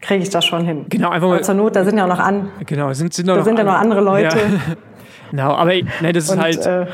kriege 0.00 0.22
ich 0.22 0.30
das 0.30 0.44
schon 0.44 0.64
hin. 0.64 0.86
Genau, 0.88 1.10
einfach 1.10 1.28
mal. 1.28 1.44
zur 1.44 1.54
Not, 1.54 1.76
da 1.76 1.84
sind 1.84 1.96
ja 1.96 2.04
auch 2.04 2.08
noch 2.08 2.18
an. 2.18 2.50
Genau, 2.66 2.92
sind, 2.92 3.14
sind 3.14 3.28
da 3.28 3.36
noch 3.36 3.44
sind 3.44 3.58
ja 3.58 3.64
noch 3.64 3.74
andere 3.74 4.00
Leute. 4.00 4.36
Ja. 4.38 4.74
genau, 5.30 5.52
aber 5.52 5.74
ne, 5.74 6.12
das 6.12 6.24
ist 6.24 6.30
und, 6.30 6.40
halt. 6.40 6.66
Äh, 6.66 6.86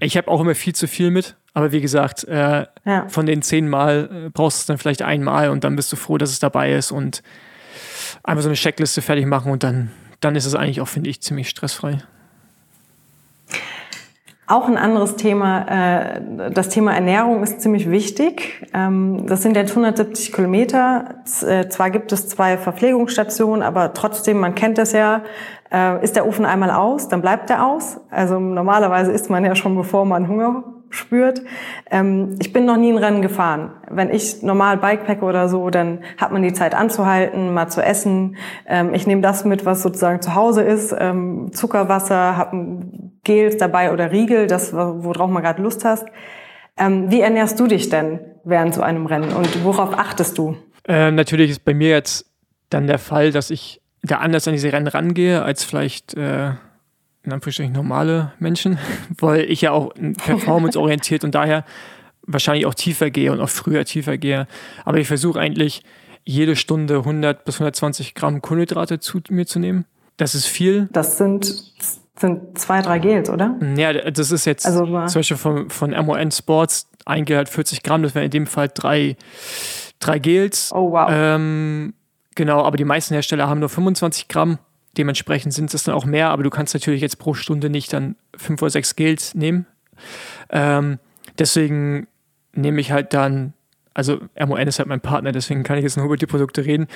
ich 0.00 0.16
habe 0.16 0.28
auch 0.28 0.40
immer 0.40 0.54
viel 0.54 0.74
zu 0.74 0.88
viel 0.88 1.10
mit, 1.10 1.36
aber 1.54 1.72
wie 1.72 1.80
gesagt, 1.80 2.24
äh, 2.24 2.66
ja. 2.84 3.08
von 3.08 3.26
den 3.26 3.42
zehn 3.42 3.68
Mal 3.68 4.26
äh, 4.26 4.30
brauchst 4.30 4.58
du 4.58 4.62
es 4.62 4.66
dann 4.66 4.78
vielleicht 4.78 5.02
einmal 5.02 5.50
und 5.50 5.64
dann 5.64 5.76
bist 5.76 5.92
du 5.92 5.96
froh, 5.96 6.18
dass 6.18 6.30
es 6.30 6.38
dabei 6.38 6.72
ist 6.72 6.92
und 6.92 7.22
einfach 8.24 8.42
so 8.42 8.48
eine 8.48 8.56
Checkliste 8.56 9.00
fertig 9.02 9.26
machen 9.26 9.50
und 9.50 9.62
dann, 9.62 9.90
dann 10.20 10.36
ist 10.36 10.46
es 10.46 10.54
eigentlich 10.54 10.80
auch, 10.80 10.88
finde 10.88 11.10
ich, 11.10 11.22
ziemlich 11.22 11.48
stressfrei. 11.48 11.98
Auch 14.48 14.68
ein 14.68 14.76
anderes 14.76 15.16
Thema, 15.16 15.66
äh, 15.68 16.50
das 16.50 16.68
Thema 16.68 16.94
Ernährung 16.94 17.42
ist 17.42 17.60
ziemlich 17.60 17.88
wichtig. 17.88 18.66
Ähm, 18.74 19.26
das 19.26 19.42
sind 19.42 19.56
jetzt 19.56 19.70
170 19.70 20.32
Kilometer. 20.32 21.14
Äh, 21.46 21.68
zwar 21.68 21.90
gibt 21.90 22.10
es 22.10 22.28
zwei 22.28 22.58
Verpflegungsstationen, 22.58 23.62
aber 23.62 23.94
trotzdem, 23.94 24.40
man 24.40 24.56
kennt 24.56 24.78
das 24.78 24.92
ja, 24.92 25.22
äh, 25.72 26.02
ist 26.02 26.16
der 26.16 26.26
Ofen 26.26 26.44
einmal 26.44 26.70
aus, 26.70 27.08
dann 27.08 27.22
bleibt 27.22 27.50
er 27.50 27.64
aus. 27.64 28.00
Also 28.10 28.40
normalerweise 28.40 29.12
isst 29.12 29.30
man 29.30 29.44
ja 29.44 29.54
schon, 29.54 29.76
bevor 29.76 30.04
man 30.04 30.26
Hunger 30.26 30.64
spürt. 30.90 31.42
Ähm, 31.90 32.36
ich 32.40 32.52
bin 32.52 32.64
noch 32.64 32.76
nie 32.76 32.92
ein 32.92 32.98
Rennen 32.98 33.22
gefahren. 33.22 33.70
Wenn 33.88 34.10
ich 34.10 34.42
normal 34.42 34.76
Bikepacke 34.76 35.24
oder 35.24 35.48
so, 35.48 35.70
dann 35.70 36.00
hat 36.18 36.32
man 36.32 36.42
die 36.42 36.52
Zeit 36.52 36.74
anzuhalten, 36.74 37.54
mal 37.54 37.68
zu 37.68 37.80
essen. 37.80 38.36
Ähm, 38.66 38.92
ich 38.92 39.06
nehme 39.06 39.22
das 39.22 39.44
mit, 39.44 39.64
was 39.64 39.82
sozusagen 39.82 40.20
zu 40.20 40.34
Hause 40.34 40.62
ist. 40.62 40.94
Ähm, 40.98 41.52
Zuckerwasser, 41.52 42.36
habe 42.36 42.56
Gels 43.24 43.56
dabei 43.56 43.92
oder 43.92 44.10
Riegel, 44.10 44.46
das, 44.46 44.72
worauf 44.72 45.30
man 45.30 45.42
gerade 45.42 45.62
Lust 45.62 45.84
hast. 45.84 46.06
Ähm, 46.76 47.10
wie 47.10 47.20
ernährst 47.20 47.60
du 47.60 47.66
dich 47.66 47.88
denn 47.88 48.20
während 48.44 48.74
so 48.74 48.82
einem 48.82 49.06
Rennen 49.06 49.32
und 49.32 49.64
worauf 49.64 49.96
achtest 49.96 50.38
du? 50.38 50.56
Ähm, 50.88 51.14
natürlich 51.14 51.50
ist 51.50 51.64
bei 51.64 51.74
mir 51.74 51.90
jetzt 51.90 52.26
dann 52.70 52.86
der 52.86 52.98
Fall, 52.98 53.30
dass 53.30 53.50
ich 53.50 53.80
da 54.02 54.16
anders 54.16 54.48
an 54.48 54.54
diese 54.54 54.72
Rennen 54.72 54.88
rangehe 54.88 55.42
als 55.42 55.64
vielleicht 55.64 56.14
äh, 56.14 56.50
in 57.24 57.32
Anführungsstrichen 57.32 57.72
normale 57.72 58.32
Menschen, 58.38 58.78
weil 59.18 59.42
ich 59.42 59.60
ja 59.60 59.72
auch 59.72 59.92
performanceorientiert 60.24 61.24
und 61.24 61.34
daher 61.34 61.64
wahrscheinlich 62.26 62.66
auch 62.66 62.74
tiefer 62.74 63.10
gehe 63.10 63.32
und 63.32 63.40
auch 63.40 63.48
früher 63.48 63.84
tiefer 63.84 64.16
gehe. 64.16 64.46
Aber 64.84 64.98
ich 64.98 65.08
versuche 65.08 65.38
eigentlich 65.38 65.82
jede 66.24 66.56
Stunde 66.56 66.98
100 66.98 67.44
bis 67.44 67.56
120 67.56 68.14
Gramm 68.14 68.42
Kohlenhydrate 68.42 69.00
zu 69.00 69.20
mir 69.28 69.46
zu 69.46 69.58
nehmen. 69.58 69.84
Das 70.16 70.34
ist 70.34 70.46
viel. 70.46 70.88
Das 70.92 71.18
sind, 71.18 71.72
sind 72.18 72.58
zwei, 72.58 72.82
drei 72.82 72.98
Gels, 72.98 73.30
oder? 73.30 73.58
Ja, 73.76 73.92
das 73.92 74.30
ist 74.30 74.44
jetzt 74.44 74.66
also, 74.66 74.84
zum 74.84 75.14
Beispiel 75.14 75.36
von, 75.36 75.70
von 75.70 75.90
MON 75.90 76.30
Sports 76.30 76.88
ein 77.04 77.24
Gel 77.24 77.38
hat 77.38 77.48
40 77.48 77.82
Gramm, 77.82 78.02
das 78.02 78.14
wäre 78.14 78.24
in 78.24 78.30
dem 78.30 78.46
Fall 78.46 78.70
drei, 78.72 79.16
drei 79.98 80.18
Gels. 80.18 80.70
Oh, 80.72 80.92
wow. 80.92 81.08
Ähm, 81.10 81.94
genau, 82.34 82.62
aber 82.62 82.76
die 82.76 82.84
meisten 82.84 83.14
Hersteller 83.14 83.48
haben 83.48 83.60
nur 83.60 83.68
25 83.68 84.28
Gramm 84.28 84.58
Dementsprechend 84.96 85.54
sind 85.54 85.72
es 85.72 85.84
dann 85.84 85.94
auch 85.94 86.04
mehr, 86.04 86.30
aber 86.30 86.42
du 86.42 86.50
kannst 86.50 86.74
natürlich 86.74 87.00
jetzt 87.00 87.18
pro 87.18 87.32
Stunde 87.32 87.70
nicht 87.70 87.92
dann 87.92 88.16
fünf 88.36 88.60
oder 88.60 88.70
sechs 88.70 88.94
Gels 88.94 89.34
nehmen. 89.34 89.66
Ähm, 90.50 90.98
deswegen 91.38 92.08
nehme 92.52 92.80
ich 92.80 92.92
halt 92.92 93.14
dann, 93.14 93.54
also 93.94 94.20
MON 94.38 94.58
ist 94.58 94.78
halt 94.78 94.88
mein 94.88 95.00
Partner, 95.00 95.32
deswegen 95.32 95.62
kann 95.62 95.78
ich 95.78 95.82
jetzt 95.82 95.96
nur 95.96 96.04
über 96.04 96.18
die 96.18 96.26
Produkte 96.26 96.66
reden, 96.66 96.88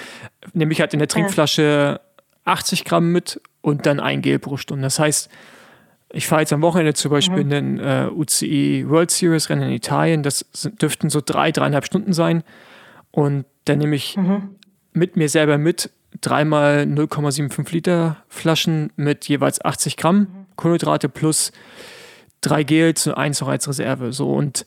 nehme 0.52 0.72
ich 0.72 0.80
halt 0.80 0.92
in 0.92 0.98
der 0.98 1.08
Trinkflasche 1.08 2.00
80 2.46 2.84
Gramm 2.84 3.12
mit 3.12 3.40
und 3.60 3.86
dann 3.86 4.00
ein 4.00 4.22
Gel 4.22 4.38
pro 4.38 4.56
Stunde. 4.56 4.84
Das 4.84 4.98
heißt, 4.98 5.28
ich 6.12 6.26
fahre 6.26 6.42
jetzt 6.42 6.52
am 6.52 6.62
Wochenende 6.62 6.94
zum 6.94 7.10
Beispiel 7.10 7.44
mhm. 7.44 7.50
in 7.50 7.50
den 7.50 7.78
äh, 7.80 8.08
UCI 8.10 8.84
World 8.88 9.10
Series 9.10 9.50
Rennen 9.50 9.64
in 9.64 9.72
Italien. 9.72 10.22
Das 10.22 10.46
sind, 10.52 10.80
dürften 10.80 11.10
so 11.10 11.20
drei, 11.24 11.52
dreieinhalb 11.52 11.84
Stunden 11.84 12.12
sein. 12.12 12.42
Und 13.10 13.44
dann 13.64 13.78
nehme 13.78 13.96
ich 13.96 14.16
mhm. 14.16 14.56
mit 14.92 15.16
mir 15.16 15.28
selber 15.28 15.58
mit 15.58 15.90
dreimal 16.20 16.86
0,75 16.88 17.72
Liter 17.72 18.24
Flaschen 18.28 18.92
mit 18.96 19.28
jeweils 19.28 19.62
80 19.62 19.96
Gramm 19.96 20.46
Kohlenhydrate 20.56 21.08
plus 21.08 21.52
drei 22.40 22.62
Gels 22.64 23.06
und 23.06 23.14
eins 23.14 23.40
noch 23.40 23.48
als 23.48 23.68
Reserve. 23.68 24.12
So 24.12 24.32
und 24.32 24.66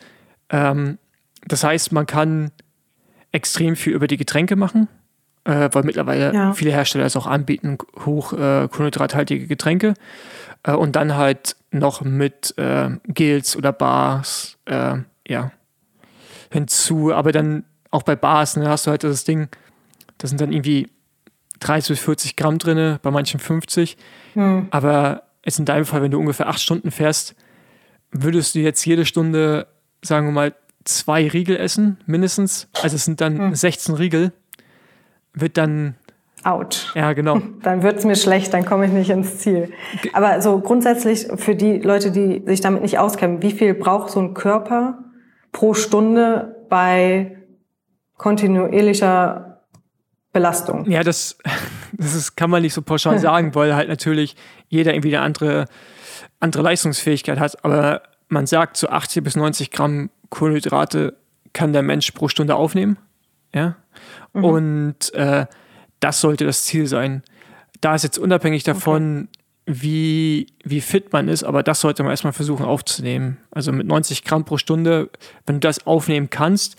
ähm, 0.50 0.98
das 1.48 1.64
heißt, 1.64 1.92
man 1.92 2.06
kann 2.06 2.52
extrem 3.32 3.76
viel 3.76 3.94
über 3.94 4.08
die 4.08 4.18
Getränke 4.18 4.56
machen, 4.56 4.88
äh, 5.50 5.70
weil 5.74 5.84
mittlerweile 5.84 6.34
ja. 6.34 6.54
viele 6.54 6.72
Hersteller 6.72 7.06
es 7.06 7.16
auch 7.16 7.26
anbieten, 7.26 7.78
hoch 8.06 8.34
äh, 8.34 8.68
kohlenhydrathaltige 8.68 9.48
Getränke. 9.48 9.96
Äh, 10.64 10.74
und 10.74 10.96
dann 10.96 11.16
halt 11.16 11.56
noch 11.72 12.02
mit 12.02 12.54
äh, 12.58 12.92
Gels 13.08 13.56
oder 13.56 13.74
Bars, 13.74 14.58
äh, 14.66 14.98
ja, 15.28 15.52
hinzu. 16.52 17.14
Aber 17.14 17.32
dann 17.32 17.64
auch 17.90 18.04
bei 18.04 18.16
Bars, 18.16 18.58
ne, 18.58 18.70
hast 18.70 18.86
du 18.86 18.92
halt 18.92 19.04
das 19.04 19.24
Ding, 19.24 19.50
da 20.20 20.28
sind 20.28 20.40
dann 20.40 20.52
irgendwie 20.52 20.88
30 21.62 21.90
bis 21.90 22.00
40 22.00 22.36
Gramm 22.36 22.60
drin, 22.60 23.00
bei 23.02 23.12
manchen 23.12 23.40
50. 23.40 23.98
Hm. 24.34 24.68
Aber 24.70 25.24
jetzt 25.44 25.60
in 25.60 25.66
deinem 25.66 25.86
Fall, 25.86 26.02
wenn 26.02 26.12
du 26.12 26.20
ungefähr 26.20 26.48
acht 26.48 26.62
Stunden 26.62 26.92
fährst, 26.92 27.36
würdest 28.12 28.56
du 28.56 28.60
jetzt 28.60 28.86
jede 28.86 29.06
Stunde, 29.06 29.68
sagen 30.04 30.28
wir 30.28 30.32
mal, 30.32 30.56
zwei 30.86 31.28
Riegel 31.28 31.58
essen, 31.58 31.98
mindestens. 32.06 32.68
Also 32.82 32.96
es 32.96 33.06
sind 33.06 33.22
dann 33.22 33.38
hm. 33.40 33.56
16 33.56 33.96
Riegel. 33.96 34.32
Wird 35.34 35.58
dann. 35.58 35.96
Out. 36.44 36.94
Ja, 36.96 37.12
genau. 37.12 37.42
Dann 37.64 37.84
wird 37.84 37.98
es 37.98 38.06
mir 38.06 38.16
schlecht, 38.16 38.54
dann 38.54 38.64
komme 38.64 38.86
ich 38.86 38.94
nicht 38.94 39.10
ins 39.10 39.40
Ziel. 39.40 39.74
Aber 40.14 40.42
so 40.42 40.62
grundsätzlich 40.62 41.28
für 41.36 41.54
die 41.54 41.80
Leute, 41.80 42.12
die 42.12 42.42
sich 42.46 42.62
damit 42.62 42.82
nicht 42.82 42.98
auskennen, 42.98 43.42
wie 43.42 43.52
viel 43.52 43.74
braucht 43.74 44.10
so 44.10 44.22
ein 44.22 44.34
Körper 44.34 45.00
pro 45.52 45.74
Stunde 45.74 46.66
bei 46.70 47.40
kontinuierlicher 48.16 49.64
Belastung? 50.32 50.90
Ja, 50.90 51.04
das, 51.04 51.38
das 51.92 52.16
ist, 52.16 52.36
kann 52.38 52.50
man 52.50 52.62
nicht 52.62 52.74
so 52.74 52.82
pauschal 52.82 53.20
sagen, 53.20 53.54
weil 53.56 53.76
halt 53.76 53.90
natürlich 53.90 54.36
jeder 54.70 54.94
irgendwie 54.94 55.16
eine 55.18 55.26
andere, 55.26 55.66
andere 56.40 56.64
Leistungsfähigkeit 56.64 57.40
hat. 57.40 57.66
Aber 57.66 58.04
man 58.30 58.46
sagt, 58.46 58.78
so 58.78 58.88
80 58.88 59.24
bis 59.24 59.36
90 59.36 59.72
Gramm 59.72 60.10
Kohlenhydrate 60.30 61.18
kann 61.54 61.74
der 61.74 61.82
Mensch 61.82 62.12
pro 62.12 62.28
Stunde 62.28 62.56
aufnehmen. 62.56 62.98
Ja. 63.54 63.76
Mhm. 64.34 64.44
Und 64.44 65.14
äh, 65.14 65.46
das 66.00 66.22
sollte 66.22 66.46
das 66.46 66.66
Ziel 66.66 66.88
sein. 66.88 67.24
Da 67.82 67.96
ist 67.96 68.04
jetzt 68.04 68.18
unabhängig 68.18 68.64
davon, 68.64 69.30
okay. 69.68 69.82
wie, 69.82 70.48
wie 70.64 70.82
fit 70.82 71.12
man 71.14 71.28
ist, 71.28 71.44
aber 71.44 71.64
das 71.64 71.82
sollte 71.82 72.04
man 72.04 72.12
erstmal 72.12 72.34
versuchen 72.34 72.66
aufzunehmen. 72.66 73.38
Also 73.52 73.72
mit 73.72 73.88
90 73.88 74.24
Gramm 74.24 74.46
pro 74.46 74.58
Stunde, 74.58 75.10
wenn 75.46 75.56
du 75.56 75.68
das 75.68 75.86
aufnehmen 75.86 76.30
kannst, 76.30 76.76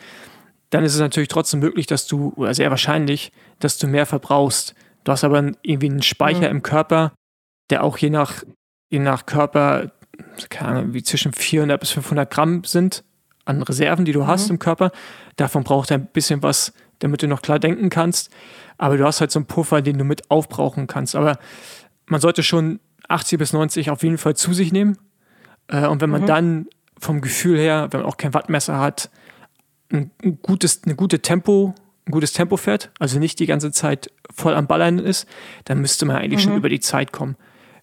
dann 0.71 0.85
ist 0.85 0.95
es 0.95 1.01
natürlich 1.01 1.29
trotzdem 1.29 1.61
möglich, 1.61 1.87
dass 1.87 2.07
du, 2.07 2.33
oder 2.37 2.55
sehr 2.55 2.71
wahrscheinlich, 2.71 3.33
dass 3.59 3.79
du 3.79 3.87
mehr 3.87 4.07
verbrauchst. 4.07 4.75
Du 5.05 5.13
hast 5.13 5.25
aber 5.25 5.53
irgendwie 5.63 5.91
einen 5.91 6.03
Speicher 6.03 6.49
mhm. 6.49 6.57
im 6.57 6.63
Körper, 6.63 7.13
der 7.71 7.83
auch 7.83 7.99
je 7.99 8.11
nach, 8.11 8.45
je 8.91 8.99
nach 8.99 9.27
Körper 9.27 9.93
keine 10.49 10.71
Ahnung, 10.71 10.95
wie 10.95 11.03
zwischen 11.03 11.33
400 11.33 11.81
bis 11.81 11.91
500 11.91 12.31
Gramm 12.31 12.65
sind 12.65 13.05
an 13.45 13.63
Reserven, 13.63 14.05
die 14.05 14.13
du 14.13 14.23
mhm. 14.23 14.27
hast 14.27 14.51
im 14.51 14.59
Körper. 14.59 14.93
Davon 15.37 15.65
braucht 15.65 15.91
er 15.91 15.99
ein 15.99 16.07
bisschen 16.07 16.43
was, 16.43 16.73
damit 17.01 17.23
du 17.23 17.29
noch 17.29 17.43
klar 17.43 17.59
denken 17.59 17.91
kannst. 17.91 18.31
Aber 18.79 18.97
du 18.97 19.05
hast 19.05 19.21
halt 19.21 19.31
so 19.31 19.39
einen 19.39 19.47
Puffer, 19.47 19.83
den 19.83 19.99
du 19.99 20.05
mit 20.05 20.31
aufbrauchen 20.31 20.87
kannst. 20.87 21.17
Aber 21.17 21.39
man 22.07 22.21
sollte 22.21 22.43
schon 22.43 22.81
80 23.09 23.39
bis 23.39 23.53
90 23.53 23.91
auf 23.91 24.03
jeden 24.03 24.19
Fall 24.19 24.37
zu 24.37 24.55
sich 24.55 24.73
nehmen. 24.73 24.97
Äh, 25.69 25.87
und 25.87 26.01
wenn 26.01 26.11
man 26.11 26.23
mhm. 26.23 26.27
dann 26.27 26.67
vom 26.99 27.21
Gefühl 27.21 27.59
her, 27.59 27.89
wenn 27.91 28.01
man 28.01 28.09
auch 28.09 28.17
kein 28.17 28.35
Wattmesser 28.35 28.79
hat, 28.79 29.11
ein, 29.93 30.11
gutes, 30.43 30.83
eine 30.85 30.95
gute 30.95 31.21
Tempo, 31.21 31.75
ein 32.07 32.13
gutes 32.13 32.33
Tempo 32.33 32.57
fährt, 32.57 32.91
also 32.99 33.19
nicht 33.19 33.39
die 33.41 33.47
ganze 33.47 33.73
Zeit 33.73 34.11
voll 34.33 34.55
am 34.55 34.67
Ballern 34.67 34.99
ist, 34.99 35.29
dann 35.65 35.81
müsste 35.81 36.07
man 36.07 36.17
eigentlich 36.17 36.45
mhm. 36.45 36.51
schon 36.51 36.57
über 36.59 36.69
die 36.69 36.81
Zeit 36.81 37.13
kommen. 37.13 37.37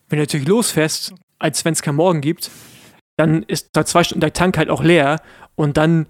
Wenn 0.07 0.17
du 0.17 0.23
natürlich 0.23 0.47
losfährst 0.47 1.13
als 1.39 1.65
wenn 1.65 1.73
es 1.73 1.81
keinen 1.81 1.95
Morgen 1.95 2.21
gibt, 2.21 2.49
dann 3.15 3.43
ist 3.43 3.69
da 3.73 3.85
zwei 3.85 4.03
Stunden 4.03 4.21
der 4.21 4.33
Tank 4.33 4.57
halt 4.57 4.69
auch 4.69 4.83
leer 4.83 5.21
und 5.55 5.77
dann 5.77 6.07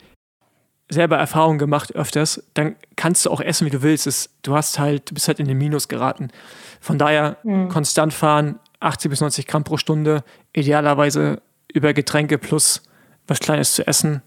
selber 0.90 1.18
Erfahrung 1.18 1.58
gemacht 1.58 1.96
öfters, 1.96 2.44
dann 2.54 2.76
kannst 2.96 3.26
du 3.26 3.32
auch 3.32 3.42
essen, 3.42 3.66
wie 3.66 3.72
du 3.72 3.82
willst. 3.82 4.08
Es, 4.08 4.30
du 4.42 4.56
hast 4.56 4.80
halt, 4.80 5.10
du 5.10 5.14
bist 5.14 5.28
halt 5.28 5.40
in 5.40 5.48
den 5.48 5.58
Minus 5.58 5.88
geraten. 5.88 6.30
Von 6.80 6.98
daher 6.98 7.38
mhm. 7.44 7.70
konstant 7.70 8.14
fahren, 8.14 8.60
80 8.80 9.10
bis 9.10 9.22
90 9.22 9.48
Gramm 9.48 9.64
pro 9.64 9.78
Stunde, 9.78 10.24
idealerweise 10.54 11.42
über 11.74 11.94
Getränke 11.94 12.38
plus 12.38 12.84
was 13.28 13.40
Kleines 13.40 13.74
zu 13.74 13.86
essen, 13.86 14.22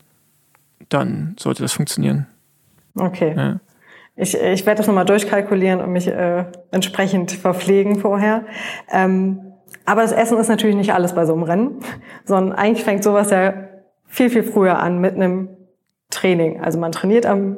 dann 0.89 1.35
sollte 1.39 1.63
das 1.63 1.73
funktionieren. 1.73 2.27
Okay. 2.99 3.35
Ja. 3.37 3.61
Ich, 4.17 4.35
ich 4.35 4.67
werde 4.67 4.79
das 4.79 4.87
nochmal 4.87 5.07
durchkalkulieren 5.07 5.81
und 5.81 5.93
mich 5.93 6.07
äh, 6.07 6.45
entsprechend 6.71 7.33
verpflegen 7.33 7.99
vorher. 8.01 8.45
Ähm, 8.91 9.41
aber 9.87 10.03
das 10.03 10.13
Essen 10.13 10.37
ist 10.37 10.49
natürlich 10.49 10.77
nicht 10.77 10.93
alles 10.93 11.15
bei 11.15 11.25
so 11.25 11.33
einem 11.33 11.45
Rennen, 11.45 11.81
sondern 12.25 12.57
eigentlich 12.57 12.85
fängt 12.85 13.03
sowas 13.03 13.31
ja 13.31 13.55
viel, 14.07 14.29
viel 14.29 14.43
früher 14.43 14.79
an 14.79 15.01
mit 15.01 15.15
einem 15.15 15.49
Training. 16.11 16.61
Also 16.61 16.79
man 16.79 16.93
trainiert 16.93 17.27
am 17.27 17.57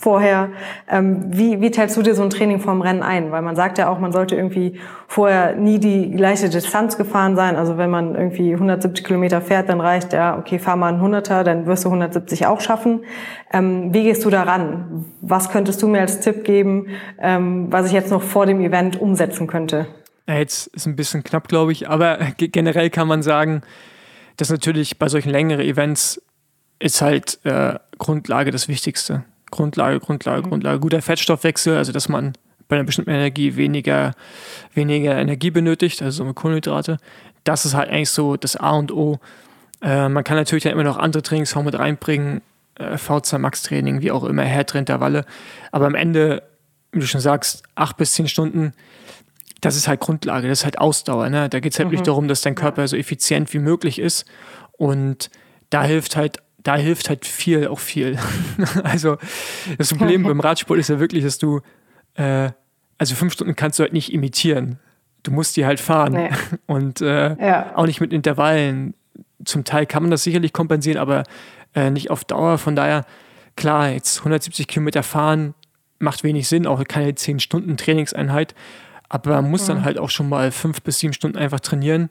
vorher. 0.00 0.48
Ähm, 0.88 1.26
wie, 1.28 1.60
wie 1.60 1.70
teilst 1.70 1.96
du 1.96 2.02
dir 2.02 2.14
so 2.14 2.22
ein 2.22 2.30
Training 2.30 2.58
vorm 2.58 2.80
Rennen 2.80 3.02
ein? 3.02 3.30
Weil 3.32 3.42
man 3.42 3.54
sagt 3.54 3.76
ja 3.76 3.90
auch, 3.90 3.98
man 3.98 4.12
sollte 4.12 4.34
irgendwie 4.34 4.80
vorher 5.06 5.54
nie 5.54 5.78
die 5.78 6.10
gleiche 6.10 6.48
Distanz 6.48 6.96
gefahren 6.96 7.36
sein. 7.36 7.56
Also 7.56 7.76
wenn 7.76 7.90
man 7.90 8.14
irgendwie 8.14 8.54
170 8.54 9.04
Kilometer 9.04 9.42
fährt, 9.42 9.68
dann 9.68 9.80
reicht 9.80 10.14
ja, 10.14 10.38
okay, 10.38 10.58
fahr 10.58 10.76
mal 10.76 10.94
einen 10.94 11.02
100er, 11.02 11.42
dann 11.42 11.66
wirst 11.66 11.84
du 11.84 11.88
170 11.88 12.46
auch 12.46 12.62
schaffen. 12.62 13.04
Ähm, 13.52 13.92
wie 13.92 14.04
gehst 14.04 14.24
du 14.24 14.30
daran? 14.30 15.04
Was 15.20 15.50
könntest 15.50 15.82
du 15.82 15.88
mir 15.88 16.00
als 16.00 16.20
Tipp 16.20 16.44
geben, 16.44 16.86
ähm, 17.20 17.66
was 17.70 17.86
ich 17.86 17.92
jetzt 17.92 18.10
noch 18.10 18.22
vor 18.22 18.46
dem 18.46 18.60
Event 18.60 18.98
umsetzen 18.98 19.46
könnte? 19.46 19.86
Jetzt 20.26 20.68
ist 20.68 20.86
ein 20.86 20.96
bisschen 20.96 21.24
knapp, 21.24 21.48
glaube 21.48 21.72
ich, 21.72 21.90
aber 21.90 22.18
generell 22.38 22.88
kann 22.88 23.08
man 23.08 23.22
sagen, 23.22 23.62
dass 24.36 24.48
natürlich 24.48 24.98
bei 24.98 25.08
solchen 25.08 25.30
längeren 25.30 25.66
Events 25.66 26.22
ist 26.80 27.00
halt 27.00 27.38
äh, 27.44 27.78
Grundlage 27.98 28.50
das 28.50 28.66
Wichtigste. 28.66 29.22
Grundlage, 29.50 30.00
Grundlage, 30.00 30.42
mhm. 30.42 30.50
Grundlage. 30.50 30.80
Guter 30.80 31.02
Fettstoffwechsel, 31.02 31.76
also 31.76 31.92
dass 31.92 32.08
man 32.08 32.32
bei 32.68 32.76
einer 32.76 32.84
bestimmten 32.84 33.10
Energie 33.10 33.56
weniger, 33.56 34.14
weniger 34.74 35.16
Energie 35.16 35.50
benötigt, 35.50 36.02
also 36.02 36.24
so 36.24 36.32
Kohlenhydrate. 36.32 36.98
Das 37.44 37.64
ist 37.64 37.74
halt 37.74 37.90
eigentlich 37.90 38.10
so 38.10 38.36
das 38.36 38.56
A 38.56 38.72
und 38.72 38.92
O. 38.92 39.18
Äh, 39.82 40.08
man 40.08 40.24
kann 40.24 40.36
natürlich 40.36 40.64
dann 40.64 40.72
immer 40.72 40.84
noch 40.84 40.98
andere 40.98 41.22
Trainingsformen 41.22 41.72
mit 41.72 41.80
reinbringen, 41.80 42.42
äh, 42.76 42.96
VZ 42.96 43.38
Max 43.38 43.62
Training, 43.62 44.00
wie 44.02 44.10
auch 44.10 44.24
immer, 44.24 44.42
Herdrintervalle. 44.42 45.24
Aber 45.72 45.86
am 45.86 45.94
Ende, 45.94 46.42
wie 46.92 47.00
du 47.00 47.06
schon 47.06 47.20
sagst, 47.20 47.62
acht 47.74 47.96
bis 47.96 48.14
zehn 48.14 48.28
Stunden 48.28 48.72
das 49.60 49.76
ist 49.76 49.88
halt 49.88 50.00
Grundlage, 50.00 50.48
das 50.48 50.60
ist 50.60 50.64
halt 50.64 50.78
Ausdauer. 50.78 51.28
Ne? 51.28 51.48
Da 51.48 51.60
geht 51.60 51.72
es 51.72 51.78
halt 51.78 51.88
mhm. 51.88 51.94
nicht 51.94 52.06
darum, 52.06 52.28
dass 52.28 52.40
dein 52.40 52.54
Körper 52.54 52.86
so 52.88 52.96
effizient 52.96 53.52
wie 53.52 53.58
möglich 53.58 53.98
ist. 53.98 54.24
Und 54.72 55.30
da 55.68 55.84
hilft 55.84 56.16
halt, 56.16 56.38
da 56.62 56.76
hilft 56.76 57.08
halt 57.08 57.26
viel, 57.26 57.68
auch 57.68 57.78
viel. 57.78 58.18
also 58.82 59.16
das 59.78 59.94
Problem 59.94 60.22
beim 60.22 60.40
Radsport 60.40 60.78
ist 60.78 60.88
ja 60.88 61.00
wirklich, 61.00 61.24
dass 61.24 61.38
du, 61.38 61.60
äh, 62.14 62.50
also 62.98 63.14
fünf 63.14 63.32
Stunden 63.32 63.56
kannst 63.56 63.78
du 63.78 63.82
halt 63.82 63.92
nicht 63.92 64.12
imitieren. 64.12 64.78
Du 65.22 65.30
musst 65.30 65.56
die 65.56 65.66
halt 65.66 65.80
fahren. 65.80 66.12
Nee. 66.12 66.30
Und 66.66 67.00
äh, 67.00 67.36
ja. 67.36 67.76
auch 67.76 67.86
nicht 67.86 68.00
mit 68.00 68.12
Intervallen. 68.12 68.94
Zum 69.44 69.64
Teil 69.64 69.86
kann 69.86 70.02
man 70.02 70.10
das 70.10 70.22
sicherlich 70.22 70.52
kompensieren, 70.52 70.98
aber 70.98 71.24
äh, 71.74 71.90
nicht 71.90 72.10
auf 72.10 72.24
Dauer. 72.24 72.58
Von 72.58 72.76
daher, 72.76 73.06
klar, 73.56 73.90
jetzt 73.90 74.18
170 74.18 74.66
Kilometer 74.66 75.02
fahren 75.02 75.54
macht 76.00 76.24
wenig 76.24 76.48
Sinn, 76.48 76.66
auch 76.66 76.82
keine 76.84 77.14
10 77.14 77.38
Stunden 77.38 77.76
Trainingseinheit. 77.76 78.54
Aber 79.08 79.42
man 79.42 79.50
muss 79.50 79.64
mhm. 79.64 79.68
dann 79.68 79.84
halt 79.84 79.98
auch 79.98 80.10
schon 80.10 80.28
mal 80.28 80.50
fünf 80.50 80.82
bis 80.82 80.98
sieben 80.98 81.12
Stunden 81.12 81.36
einfach 81.36 81.60
trainieren, 81.60 82.10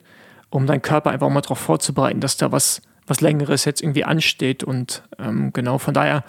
um 0.50 0.68
deinen 0.68 0.82
Körper 0.82 1.10
einfach 1.10 1.30
mal 1.30 1.42
darauf 1.42 1.60
vorzubereiten, 1.60 2.22
dass 2.22 2.38
da 2.38 2.52
was, 2.52 2.82
was 3.10 3.22
Längeres 3.22 3.66
jetzt 3.66 3.82
irgendwie 3.82 4.06
ansteht. 4.06 4.64
Und 4.64 5.04
ähm, 5.18 5.52
genau 5.54 5.78
von 5.78 5.94
daher 5.94 6.24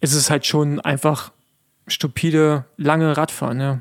ist 0.00 0.14
es 0.14 0.30
halt 0.30 0.46
schon 0.46 0.80
einfach 0.80 1.32
stupide, 1.86 2.64
lange 2.76 3.16
Radfahren. 3.16 3.60
Ja. 3.60 3.80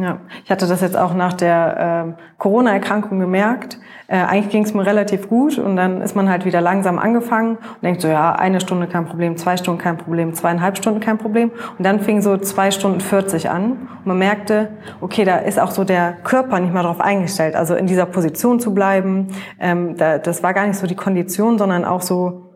Ja, 0.00 0.20
ich 0.44 0.50
hatte 0.50 0.68
das 0.68 0.80
jetzt 0.80 0.96
auch 0.96 1.12
nach 1.12 1.32
der 1.32 2.14
äh, 2.16 2.22
Corona-Erkrankung 2.38 3.18
gemerkt. 3.18 3.80
Äh, 4.06 4.18
eigentlich 4.18 4.50
ging 4.50 4.62
es 4.62 4.72
mir 4.72 4.86
relativ 4.86 5.28
gut 5.28 5.58
und 5.58 5.74
dann 5.74 6.02
ist 6.02 6.14
man 6.14 6.28
halt 6.28 6.44
wieder 6.44 6.60
langsam 6.60 7.00
angefangen 7.00 7.56
und 7.56 7.82
denkt 7.82 8.02
so, 8.02 8.06
ja, 8.06 8.32
eine 8.32 8.60
Stunde 8.60 8.86
kein 8.86 9.06
Problem, 9.06 9.36
zwei 9.36 9.56
Stunden 9.56 9.80
kein 9.80 9.98
Problem, 9.98 10.34
zweieinhalb 10.34 10.78
Stunden 10.78 11.00
kein 11.00 11.18
Problem. 11.18 11.50
Und 11.76 11.84
dann 11.84 11.98
fing 11.98 12.22
so 12.22 12.36
zwei 12.36 12.70
Stunden 12.70 13.00
40 13.00 13.50
an 13.50 13.72
und 13.72 14.06
man 14.06 14.18
merkte, 14.18 14.68
okay, 15.00 15.24
da 15.24 15.38
ist 15.38 15.58
auch 15.58 15.72
so 15.72 15.82
der 15.82 16.12
Körper 16.22 16.60
nicht 16.60 16.72
mal 16.72 16.84
drauf 16.84 17.00
eingestellt, 17.00 17.56
also 17.56 17.74
in 17.74 17.88
dieser 17.88 18.06
Position 18.06 18.60
zu 18.60 18.72
bleiben. 18.72 19.26
Ähm, 19.58 19.96
da, 19.96 20.18
das 20.18 20.44
war 20.44 20.54
gar 20.54 20.68
nicht 20.68 20.78
so 20.78 20.86
die 20.86 20.94
Kondition, 20.94 21.58
sondern 21.58 21.84
auch 21.84 22.02
so 22.02 22.47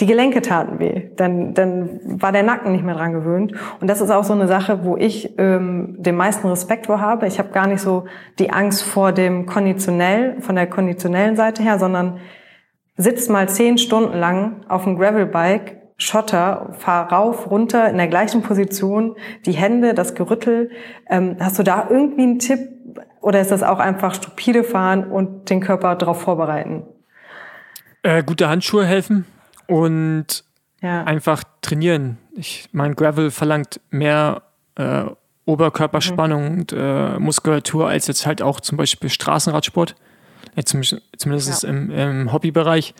die 0.00 0.06
Gelenke 0.06 0.42
taten 0.42 0.78
weh. 0.78 1.10
Dann, 1.16 1.54
dann 1.54 2.00
war 2.04 2.30
der 2.30 2.44
Nacken 2.44 2.72
nicht 2.72 2.84
mehr 2.84 2.94
dran 2.94 3.12
gewöhnt. 3.12 3.52
Und 3.80 3.88
das 3.88 4.00
ist 4.00 4.10
auch 4.10 4.24
so 4.24 4.32
eine 4.32 4.46
Sache, 4.46 4.84
wo 4.84 4.96
ich 4.96 5.36
ähm, 5.38 5.96
den 5.98 6.14
meisten 6.14 6.46
Respekt 6.46 6.86
vor 6.86 7.00
habe. 7.00 7.26
Ich 7.26 7.38
habe 7.38 7.50
gar 7.50 7.66
nicht 7.66 7.80
so 7.80 8.04
die 8.38 8.50
Angst 8.50 8.84
vor 8.84 9.12
dem 9.12 9.46
konditionell, 9.46 10.40
von 10.40 10.54
der 10.54 10.68
konditionellen 10.68 11.34
Seite 11.34 11.62
her, 11.62 11.78
sondern 11.78 12.18
sitzt 12.96 13.28
mal 13.28 13.48
zehn 13.48 13.78
Stunden 13.78 14.16
lang 14.16 14.64
auf 14.68 14.84
dem 14.84 14.96
Gravelbike, 14.96 15.78
Schotter, 15.96 16.74
fahr 16.78 17.12
rauf, 17.12 17.50
runter 17.50 17.88
in 17.90 17.96
der 17.96 18.06
gleichen 18.06 18.42
Position, 18.42 19.16
die 19.46 19.52
Hände, 19.52 19.94
das 19.94 20.14
Gerüttel. 20.14 20.70
Ähm, 21.10 21.36
hast 21.40 21.58
du 21.58 21.64
da 21.64 21.88
irgendwie 21.90 22.22
einen 22.22 22.38
Tipp, 22.38 22.60
Oder 23.20 23.40
ist 23.40 23.50
das 23.50 23.64
auch 23.64 23.80
einfach 23.80 24.14
stupide 24.14 24.62
fahren 24.62 25.10
und 25.10 25.50
den 25.50 25.60
Körper 25.60 25.96
darauf 25.96 26.22
vorbereiten? 26.22 26.84
Äh, 28.04 28.22
gute 28.22 28.48
Handschuhe 28.48 28.86
helfen 28.86 29.26
und 29.68 30.44
ja. 30.82 31.04
einfach 31.04 31.44
trainieren. 31.60 32.18
Ich 32.34 32.68
mein 32.72 32.96
Gravel 32.96 33.30
verlangt 33.30 33.80
mehr 33.90 34.42
äh, 34.74 35.04
Oberkörperspannung 35.44 36.44
mhm. 36.52 36.58
und 36.58 36.72
äh, 36.72 37.18
Muskulatur 37.18 37.88
als 37.88 38.06
jetzt 38.08 38.26
halt 38.26 38.42
auch 38.42 38.60
zum 38.60 38.76
Beispiel 38.76 39.10
Straßenradsport. 39.10 39.94
Ja, 40.56 40.64
zumindest 40.64 41.62
ja. 41.62 41.68
im, 41.68 41.90
im 41.90 42.32
Hobbybereich. 42.32 42.94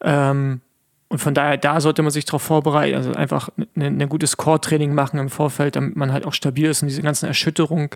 Ähm, 0.00 0.62
und 1.08 1.18
von 1.18 1.34
daher, 1.34 1.56
da 1.56 1.80
sollte 1.80 2.02
man 2.02 2.12
sich 2.12 2.24
darauf 2.24 2.42
vorbereiten, 2.42 2.94
also 2.96 3.12
einfach 3.12 3.50
ein 3.76 3.96
ne, 3.96 4.06
gutes 4.06 4.36
Core-Training 4.36 4.94
machen 4.94 5.18
im 5.18 5.28
Vorfeld, 5.28 5.74
damit 5.74 5.96
man 5.96 6.12
halt 6.12 6.24
auch 6.24 6.32
stabil 6.32 6.70
ist 6.70 6.82
und 6.82 6.88
diese 6.88 7.02
ganzen 7.02 7.26
Erschütterung 7.26 7.94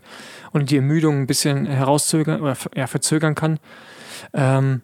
und 0.51 0.71
die 0.71 0.77
Ermüdung 0.77 1.21
ein 1.21 1.27
bisschen 1.29 1.67
herauszögern 1.67 2.41
oder 2.41 2.57
ja, 2.75 2.89
verzögern 2.89 3.37
kann. 3.37 3.61
Ähm, 4.33 4.83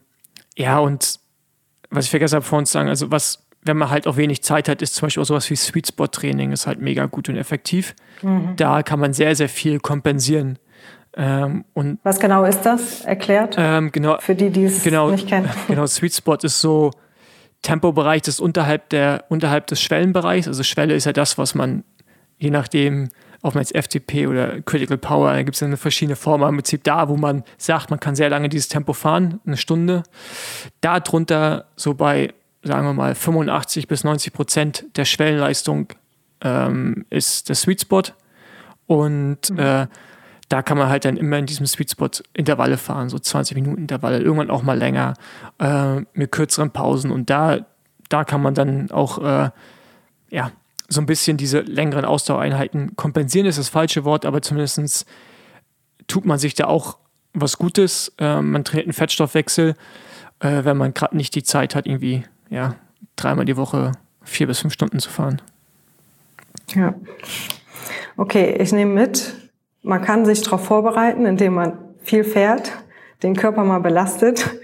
ja, 0.56 0.78
und 0.78 1.18
was 1.90 2.06
ich 2.06 2.10
vergessen 2.10 2.36
habe 2.36 2.44
vorhin 2.44 2.66
zu 2.66 2.72
sagen, 2.72 2.88
also 2.88 3.10
was, 3.10 3.46
wenn 3.62 3.76
man 3.76 3.90
halt 3.90 4.06
auch 4.06 4.16
wenig 4.16 4.42
Zeit 4.42 4.68
hat, 4.68 4.82
ist 4.82 4.94
zum 4.94 5.06
Beispiel 5.06 5.22
auch 5.22 5.26
sowas 5.26 5.50
wie 5.50 5.56
Sweet 5.56 5.88
Spot 5.88 6.06
Training, 6.06 6.52
ist 6.52 6.66
halt 6.66 6.80
mega 6.80 7.06
gut 7.06 7.28
und 7.28 7.36
effektiv. 7.36 7.94
Mhm. 8.22 8.54
Da 8.56 8.82
kann 8.82 9.00
man 9.00 9.12
sehr, 9.12 9.34
sehr 9.36 9.48
viel 9.48 9.80
kompensieren. 9.80 10.58
Ähm, 11.16 11.64
und 11.74 11.98
was 12.04 12.20
genau 12.20 12.44
ist 12.44 12.62
das? 12.62 13.02
Erklärt? 13.04 13.56
Ähm, 13.58 13.90
genau, 13.90 14.18
Für 14.20 14.34
die, 14.34 14.50
die 14.50 14.64
es 14.64 14.82
genau, 14.82 15.10
nicht 15.10 15.28
kennen. 15.28 15.50
Genau, 15.68 15.86
Sweet 15.86 16.14
Spot 16.14 16.36
ist 16.36 16.60
so, 16.60 16.92
Tempobereich 17.62 18.26
ist 18.26 18.40
unterhalb, 18.40 18.88
der, 18.90 19.24
unterhalb 19.28 19.66
des 19.66 19.82
Schwellenbereichs. 19.82 20.48
Also 20.48 20.62
Schwelle 20.62 20.94
ist 20.94 21.04
ja 21.04 21.12
das, 21.12 21.36
was 21.36 21.54
man 21.54 21.84
je 22.40 22.50
nachdem, 22.50 23.10
ob 23.42 23.54
man 23.54 23.62
jetzt 23.62 23.74
FTP 23.74 24.26
oder 24.26 24.60
Critical 24.62 24.98
Power, 24.98 25.32
da 25.32 25.42
gibt 25.42 25.54
es 25.54 25.60
ja 25.60 25.66
eine 25.66 25.76
verschiedene 25.76 26.16
Form, 26.16 26.42
im 26.42 26.56
Prinzip 26.56 26.84
da, 26.84 27.08
wo 27.08 27.16
man 27.16 27.42
sagt, 27.56 27.90
man 27.90 28.00
kann 28.00 28.14
sehr 28.14 28.28
lange 28.28 28.48
dieses 28.48 28.68
Tempo 28.68 28.92
fahren, 28.92 29.40
eine 29.46 29.56
Stunde. 29.56 30.02
Darunter 30.80 31.66
so 31.76 31.94
bei, 31.94 32.34
sagen 32.62 32.86
wir 32.86 32.92
mal, 32.92 33.14
85 33.14 33.88
bis 33.88 34.04
90 34.04 34.32
Prozent 34.32 34.84
der 34.96 35.04
Schwellenleistung 35.06 35.88
ähm, 36.42 37.06
ist 37.08 37.48
der 37.48 37.56
Sweet 37.56 37.82
Spot. 37.82 38.02
Und 38.86 39.50
mhm. 39.50 39.58
äh, 39.58 39.86
da 40.48 40.62
kann 40.62 40.76
man 40.76 40.88
halt 40.88 41.04
dann 41.04 41.16
immer 41.16 41.38
in 41.38 41.46
diesem 41.46 41.64
Sweet 41.64 41.92
Spot 41.92 42.10
Intervalle 42.34 42.76
fahren, 42.76 43.08
so 43.08 43.18
20 43.18 43.54
Minuten 43.54 43.82
Intervalle, 43.82 44.18
irgendwann 44.18 44.50
auch 44.50 44.62
mal 44.62 44.76
länger, 44.76 45.14
äh, 45.58 46.00
mit 46.12 46.32
kürzeren 46.32 46.72
Pausen. 46.72 47.10
Und 47.10 47.30
da, 47.30 47.66
da 48.08 48.24
kann 48.24 48.42
man 48.42 48.54
dann 48.54 48.90
auch 48.90 49.18
äh, 49.24 49.50
ja, 50.30 50.52
so 50.90 51.00
ein 51.00 51.06
bisschen 51.06 51.36
diese 51.36 51.60
längeren 51.60 52.04
Ausdauereinheiten 52.04 52.96
kompensieren, 52.96 53.46
ist 53.46 53.58
das 53.58 53.68
falsche 53.68 54.04
Wort, 54.04 54.26
aber 54.26 54.42
zumindest 54.42 55.06
tut 56.08 56.26
man 56.26 56.38
sich 56.38 56.54
da 56.54 56.66
auch 56.66 56.98
was 57.32 57.56
Gutes. 57.56 58.12
Äh, 58.18 58.42
man 58.42 58.64
trainiert 58.64 58.86
einen 58.86 58.92
Fettstoffwechsel, 58.92 59.76
äh, 60.40 60.64
wenn 60.64 60.76
man 60.76 60.92
gerade 60.92 61.16
nicht 61.16 61.34
die 61.36 61.44
Zeit 61.44 61.76
hat, 61.76 61.86
irgendwie 61.86 62.24
ja, 62.50 62.74
dreimal 63.14 63.44
die 63.44 63.56
Woche 63.56 63.92
vier 64.22 64.48
bis 64.48 64.58
fünf 64.58 64.74
Stunden 64.74 64.98
zu 64.98 65.10
fahren. 65.10 65.40
Ja. 66.74 66.94
Okay, 68.16 68.56
ich 68.60 68.72
nehme 68.72 68.92
mit, 68.92 69.34
man 69.82 70.02
kann 70.02 70.26
sich 70.26 70.42
darauf 70.42 70.64
vorbereiten, 70.64 71.24
indem 71.24 71.54
man 71.54 71.78
viel 72.02 72.24
fährt, 72.24 72.72
den 73.22 73.36
Körper 73.36 73.64
mal 73.64 73.80
belastet. 73.80 74.59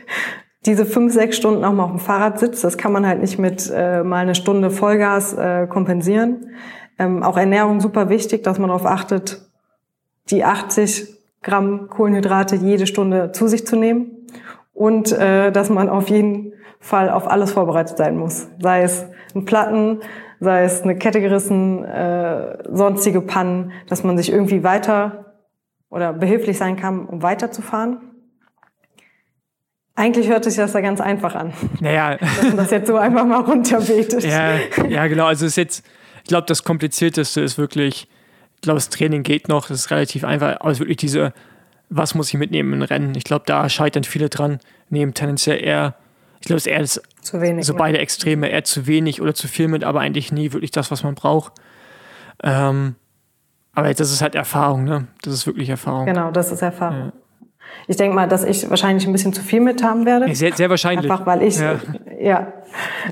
Diese 0.66 0.84
fünf, 0.84 1.12
sechs 1.12 1.36
Stunden 1.36 1.64
auch 1.64 1.72
mal 1.72 1.84
auf 1.84 1.90
dem 1.90 2.00
Fahrrad 2.00 2.40
sitzt, 2.40 2.64
das 2.64 2.76
kann 2.76 2.92
man 2.92 3.06
halt 3.06 3.20
nicht 3.20 3.38
mit 3.38 3.70
äh, 3.72 4.02
mal 4.02 4.18
eine 4.18 4.34
Stunde 4.34 4.70
Vollgas 4.70 5.32
äh, 5.32 5.66
kompensieren. 5.68 6.48
Ähm, 6.98 7.22
auch 7.22 7.36
Ernährung 7.36 7.80
super 7.80 8.08
wichtig, 8.08 8.42
dass 8.42 8.58
man 8.58 8.68
darauf 8.68 8.84
achtet, 8.84 9.48
die 10.30 10.44
80 10.44 11.16
Gramm 11.42 11.88
Kohlenhydrate 11.88 12.56
jede 12.56 12.88
Stunde 12.88 13.30
zu 13.30 13.46
sich 13.46 13.64
zu 13.64 13.76
nehmen 13.76 14.26
und 14.74 15.12
äh, 15.12 15.52
dass 15.52 15.70
man 15.70 15.88
auf 15.88 16.08
jeden 16.08 16.54
Fall 16.80 17.10
auf 17.10 17.30
alles 17.30 17.52
vorbereitet 17.52 17.96
sein 17.96 18.16
muss. 18.16 18.48
Sei 18.60 18.82
es 18.82 19.06
ein 19.34 19.44
Platten, 19.44 20.00
sei 20.40 20.64
es 20.64 20.82
eine 20.82 20.96
Kette 20.96 21.20
gerissen, 21.20 21.84
äh, 21.84 22.58
sonstige 22.72 23.20
Pannen, 23.20 23.70
dass 23.88 24.02
man 24.02 24.16
sich 24.18 24.32
irgendwie 24.32 24.64
weiter 24.64 25.34
oder 25.90 26.12
behilflich 26.12 26.58
sein 26.58 26.76
kann, 26.76 27.06
um 27.06 27.22
weiterzufahren. 27.22 28.15
Eigentlich 29.96 30.28
hört 30.28 30.44
sich 30.44 30.56
das 30.56 30.74
ja 30.74 30.80
ganz 30.80 31.00
einfach 31.00 31.34
an. 31.34 31.52
Naja. 31.80 32.16
Dass 32.16 32.42
man 32.42 32.56
das 32.56 32.70
jetzt 32.70 32.86
so 32.86 32.96
einfach 32.98 33.24
mal 33.24 33.40
runterbetet. 33.40 34.24
Ja, 34.24 34.56
ja 34.88 35.06
genau. 35.06 35.26
Also 35.26 35.46
ist 35.46 35.56
jetzt, 35.56 35.84
ich 36.22 36.28
glaube, 36.28 36.46
das 36.46 36.62
Komplizierteste 36.64 37.40
ist 37.40 37.58
wirklich, 37.58 38.08
ich 38.56 38.60
glaube, 38.60 38.76
das 38.76 38.90
Training 38.90 39.22
geht 39.22 39.48
noch, 39.48 39.68
das 39.68 39.80
ist 39.80 39.90
relativ 39.90 40.24
einfach, 40.24 40.60
aber 40.60 40.70
es 40.70 40.76
ist 40.76 40.80
wirklich 40.80 40.98
diese, 40.98 41.32
was 41.88 42.14
muss 42.14 42.28
ich 42.28 42.34
mitnehmen 42.34 42.74
im 42.74 42.82
Rennen? 42.82 43.14
Ich 43.14 43.24
glaube, 43.24 43.44
da 43.46 43.68
scheitern 43.68 44.04
viele 44.04 44.28
dran, 44.28 44.60
nehmen 44.90 45.14
tendenziell 45.14 45.64
eher 45.64 45.94
ich 46.40 46.48
glaube, 46.48 46.58
es 46.58 46.66
ist 46.66 46.72
eher 46.72 46.80
das, 46.80 47.02
zu 47.22 47.40
wenig, 47.40 47.66
so 47.66 47.74
beide 47.74 47.98
Extreme, 47.98 48.48
eher 48.48 48.62
zu 48.62 48.86
wenig 48.86 49.20
oder 49.20 49.34
zu 49.34 49.48
viel 49.48 49.66
mit, 49.66 49.82
aber 49.82 50.00
eigentlich 50.00 50.30
nie 50.30 50.52
wirklich 50.52 50.70
das, 50.70 50.92
was 50.92 51.02
man 51.02 51.14
braucht. 51.16 51.54
Ähm, 52.42 52.94
aber 53.72 53.92
das 53.92 54.12
ist 54.12 54.22
halt 54.22 54.34
Erfahrung, 54.34 54.84
ne? 54.84 55.08
Das 55.22 55.34
ist 55.34 55.46
wirklich 55.46 55.68
Erfahrung. 55.68 56.06
Genau, 56.06 56.30
das 56.30 56.52
ist 56.52 56.62
Erfahrung. 56.62 57.06
Ja. 57.06 57.12
Ich 57.88 57.96
denke 57.96 58.14
mal, 58.14 58.26
dass 58.26 58.44
ich 58.44 58.68
wahrscheinlich 58.68 59.06
ein 59.06 59.12
bisschen 59.12 59.32
zu 59.32 59.42
viel 59.42 59.60
mit 59.60 59.82
haben 59.82 60.06
werde. 60.06 60.34
Sehr, 60.34 60.52
sehr 60.52 60.70
wahrscheinlich. 60.70 61.10
Einfach 61.10 61.26
weil 61.26 61.42
ich, 61.42 61.58
ja. 61.58 61.76
ja. 62.18 62.52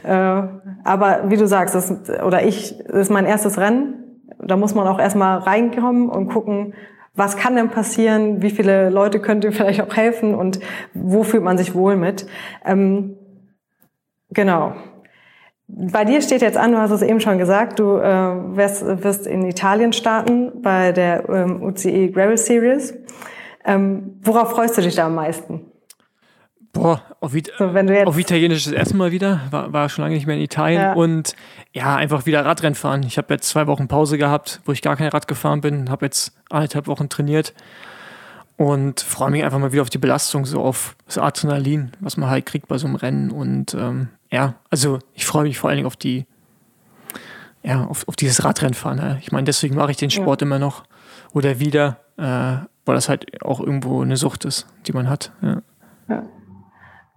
Äh, 0.02 0.48
aber 0.82 1.30
wie 1.30 1.36
du 1.36 1.46
sagst, 1.46 1.74
das, 1.74 1.92
oder 2.24 2.44
ich, 2.44 2.76
das 2.86 3.02
ist 3.02 3.10
mein 3.10 3.26
erstes 3.26 3.58
Rennen. 3.58 3.94
Da 4.38 4.56
muss 4.56 4.74
man 4.74 4.86
auch 4.86 4.98
erstmal 4.98 5.38
reinkommen 5.38 6.08
und 6.08 6.28
gucken, 6.28 6.74
was 7.14 7.36
kann 7.36 7.54
denn 7.54 7.70
passieren, 7.70 8.42
wie 8.42 8.50
viele 8.50 8.90
Leute 8.90 9.20
könnt 9.20 9.44
ihr 9.44 9.52
vielleicht 9.52 9.80
auch 9.80 9.96
helfen 9.96 10.34
und 10.34 10.58
wo 10.92 11.22
fühlt 11.22 11.44
man 11.44 11.56
sich 11.56 11.74
wohl 11.74 11.96
mit. 11.96 12.26
Ähm, 12.64 13.16
genau. 14.30 14.74
Bei 15.66 16.04
dir 16.04 16.20
steht 16.20 16.42
jetzt 16.42 16.58
an, 16.58 16.72
du 16.72 16.78
hast 16.78 16.90
es 16.90 17.02
eben 17.02 17.20
schon 17.20 17.38
gesagt, 17.38 17.78
du 17.78 17.96
äh, 17.96 18.56
wirst, 18.56 18.84
wirst 19.02 19.26
in 19.26 19.46
Italien 19.46 19.92
starten 19.92 20.60
bei 20.60 20.92
der 20.92 21.28
ähm, 21.28 21.62
UCE 21.62 22.10
Gravel 22.10 22.36
Series. 22.36 22.94
Ähm, 23.64 24.18
worauf 24.22 24.52
freust 24.52 24.76
du 24.76 24.82
dich 24.82 24.94
da 24.94 25.06
am 25.06 25.14
meisten? 25.14 25.62
Boah, 26.74 27.02
auf, 27.20 27.34
It 27.36 27.52
so, 27.56 27.64
auf 27.66 28.18
Italienisch 28.18 28.64
das 28.64 28.72
erste 28.72 28.96
Mal 28.96 29.12
wieder. 29.12 29.40
War, 29.50 29.72
war 29.72 29.88
schon 29.88 30.02
lange 30.02 30.16
nicht 30.16 30.26
mehr 30.26 30.36
in 30.36 30.42
Italien. 30.42 30.82
Ja. 30.82 30.92
Und 30.92 31.36
ja, 31.72 31.94
einfach 31.94 32.26
wieder 32.26 32.44
Radrennen 32.44 32.74
fahren. 32.74 33.04
Ich 33.04 33.16
habe 33.16 33.32
jetzt 33.32 33.48
zwei 33.48 33.68
Wochen 33.68 33.86
Pause 33.86 34.18
gehabt, 34.18 34.60
wo 34.64 34.72
ich 34.72 34.82
gar 34.82 34.96
kein 34.96 35.08
Rad 35.08 35.28
gefahren 35.28 35.60
bin. 35.60 35.88
Habe 35.88 36.04
jetzt 36.04 36.36
eineinhalb 36.50 36.88
Wochen 36.88 37.08
trainiert. 37.08 37.54
Und 38.56 39.00
freue 39.00 39.30
mich 39.30 39.44
einfach 39.44 39.58
mal 39.58 39.72
wieder 39.72 39.82
auf 39.82 39.90
die 39.90 39.98
Belastung, 39.98 40.46
so 40.46 40.62
auf 40.62 40.96
das 41.06 41.18
Adrenalin, 41.18 41.92
was 42.00 42.16
man 42.16 42.28
halt 42.28 42.46
kriegt 42.46 42.68
bei 42.68 42.78
so 42.78 42.86
einem 42.86 42.96
Rennen. 42.96 43.30
Und 43.30 43.74
ähm, 43.74 44.08
ja, 44.30 44.54
also 44.68 44.98
ich 45.14 45.26
freue 45.26 45.44
mich 45.44 45.58
vor 45.58 45.70
allen 45.70 45.76
Dingen 45.76 45.86
auf 45.86 45.96
die, 45.96 46.26
ja, 47.62 47.84
auf, 47.84 48.06
auf 48.08 48.16
dieses 48.16 48.44
Radrennfahren. 48.44 49.18
Ich 49.20 49.32
meine, 49.32 49.44
deswegen 49.44 49.76
mache 49.76 49.92
ich 49.92 49.96
den 49.96 50.10
Sport 50.10 50.40
ja. 50.40 50.46
immer 50.46 50.58
noch 50.58 50.84
oder 51.32 51.58
wieder, 51.60 51.98
äh, 52.16 52.64
weil 52.84 52.94
das 52.94 53.08
halt 53.08 53.42
auch 53.42 53.60
irgendwo 53.60 54.02
eine 54.02 54.16
Sucht 54.16 54.44
ist, 54.44 54.66
die 54.86 54.92
man 54.92 55.08
hat. 55.08 55.32
Ja. 55.42 55.62
ja. 56.08 56.22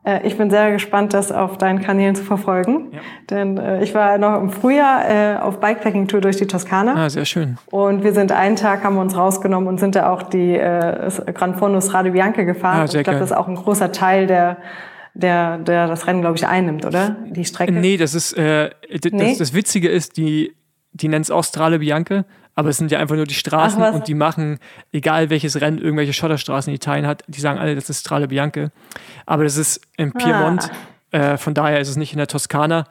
Äh, 0.08 0.26
ich 0.26 0.38
bin 0.38 0.50
sehr 0.50 0.72
gespannt, 0.72 1.14
das 1.14 1.32
auf 1.32 1.58
deinen 1.58 1.82
Kanälen 1.82 2.16
zu 2.16 2.24
verfolgen. 2.24 2.92
Ja. 2.94 3.00
Denn 3.30 3.58
äh, 3.58 3.84
ich 3.84 3.94
war 3.94 4.18
noch 4.18 4.40
im 4.40 4.50
Frühjahr 4.50 5.10
äh, 5.10 5.38
auf 5.38 5.60
Bikepacking-Tour 5.60 6.22
durch 6.22 6.38
die 6.38 6.48
Toskana. 6.48 6.96
Ah, 6.96 7.10
sehr 7.10 7.26
schön. 7.26 7.58
Und 7.70 8.04
wir 8.04 8.14
sind 8.14 8.32
einen 8.32 8.56
Tag, 8.56 8.84
haben 8.84 8.96
wir 8.96 9.02
uns 9.02 9.18
rausgenommen 9.18 9.68
und 9.68 9.80
sind 9.80 9.96
da 9.96 10.12
auch 10.12 10.24
die 10.24 10.56
äh, 10.56 11.12
Gran 11.34 11.56
Fondo 11.56 11.82
Strade 11.82 12.12
Bianche 12.12 12.46
gefahren. 12.46 12.82
Ah, 12.82 12.88
sehr 12.88 13.02
ich 13.02 13.06
glaube, 13.06 13.20
das 13.20 13.32
ist 13.32 13.38
auch 13.38 13.48
ein 13.48 13.56
großer 13.56 13.92
Teil 13.92 14.28
der 14.28 14.58
der, 15.18 15.58
der 15.58 15.88
das 15.88 16.06
Rennen, 16.06 16.22
glaube 16.22 16.38
ich, 16.38 16.46
einnimmt, 16.46 16.86
oder? 16.86 17.16
Die 17.26 17.44
Strecke? 17.44 17.74
Nee, 17.74 17.98
das 17.98 18.14
ist, 18.14 18.34
äh, 18.34 18.70
das, 19.02 19.12
nee? 19.12 19.36
das 19.38 19.54
Witzige 19.54 19.90
ist, 19.90 20.18
die, 20.18 20.56
die 20.94 21.08
nennt 21.08 21.26
es 21.26 21.32
auch 21.32 21.44
Strade 21.44 21.80
Bianche, 21.80 22.26
aber 22.58 22.70
es 22.70 22.78
sind 22.78 22.90
ja 22.92 22.98
einfach 22.98 23.16
nur 23.16 23.28
die 23.28 23.36
Straßen 23.36 23.84
Ach, 23.84 23.94
und 23.94 24.08
die 24.08 24.16
machen, 24.16 24.58
egal 24.92 25.30
welches 25.30 25.62
Rennen 25.62 25.78
irgendwelche 25.78 26.12
Schotterstraßen 26.12 26.72
in 26.72 26.76
Italien 26.76 27.06
hat, 27.06 27.24
die 27.28 27.40
sagen 27.40 27.60
alle, 27.60 27.76
das 27.76 27.88
ist 27.88 28.00
Strade 28.00 28.30
Bianche. 28.30 28.72
Aber 29.28 29.44
das 29.44 29.58
ist 29.58 29.80
im 29.96 30.12
Piemont, 30.12 30.72
ah. 31.12 31.34
äh, 31.34 31.38
von 31.38 31.54
daher 31.54 31.80
ist 31.80 31.88
es 31.88 31.98
nicht 31.98 32.14
in 32.14 32.18
der 32.18 32.26
Toskana. 32.26 32.86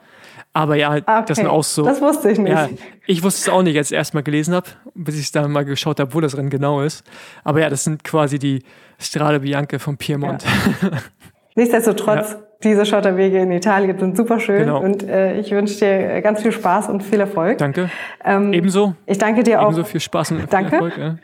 Aber 0.53 0.75
ja, 0.75 0.93
okay. 0.93 1.23
das 1.27 1.35
sind 1.35 1.47
auch 1.47 1.65
so. 1.65 1.83
Das 1.83 1.99
wusste 1.99 2.31
ich 2.31 2.39
nicht. 2.39 2.53
Ja, 2.53 2.69
ich 3.07 3.23
wusste 3.23 3.41
es 3.41 3.49
auch 3.49 3.61
nicht, 3.61 3.77
als 3.77 3.91
ich 3.91 3.95
es 3.95 3.97
erstmal 3.97 4.23
gelesen 4.23 4.55
habe, 4.55 4.67
bis 4.95 5.15
ich 5.15 5.25
es 5.25 5.31
dann 5.33 5.51
mal 5.51 5.65
geschaut 5.65 5.99
habe, 5.99 6.13
wo 6.13 6.21
das 6.21 6.37
Rennen 6.37 6.49
genau 6.49 6.79
ist. 6.79 7.03
Aber 7.43 7.59
ja, 7.59 7.69
das 7.69 7.83
sind 7.83 8.05
quasi 8.05 8.39
die 8.39 8.63
Strade 8.99 9.41
Bianche 9.41 9.79
vom 9.79 9.97
Piemont. 9.97 10.45
Ja. 10.81 10.91
Nichtsdestotrotz, 11.55 12.31
ja. 12.39 12.46
Diese 12.63 12.85
Schotterwege 12.85 13.39
in 13.39 13.51
Italien 13.51 13.97
sind 13.99 14.17
super 14.17 14.39
schön 14.39 14.65
genau. 14.65 14.81
und 14.81 15.03
äh, 15.03 15.39
ich 15.39 15.51
wünsche 15.51 15.77
dir 15.77 16.21
ganz 16.21 16.41
viel 16.41 16.51
Spaß 16.51 16.89
und 16.89 17.03
viel 17.03 17.19
Erfolg. 17.19 17.59
Danke. 17.59 17.89
Ähm, 18.25 18.51
Ebenso. 18.53 18.95
Ich 19.05 19.17
danke 19.17 19.43
dir 19.43 19.61
auch. 19.61 19.65
Ebenso 19.65 19.83
viel 19.83 19.99
Spaß 19.99 20.31
und 20.31 20.51
danke. 20.51 20.73
Erfolg. 20.73 20.97
Ja. 20.97 21.17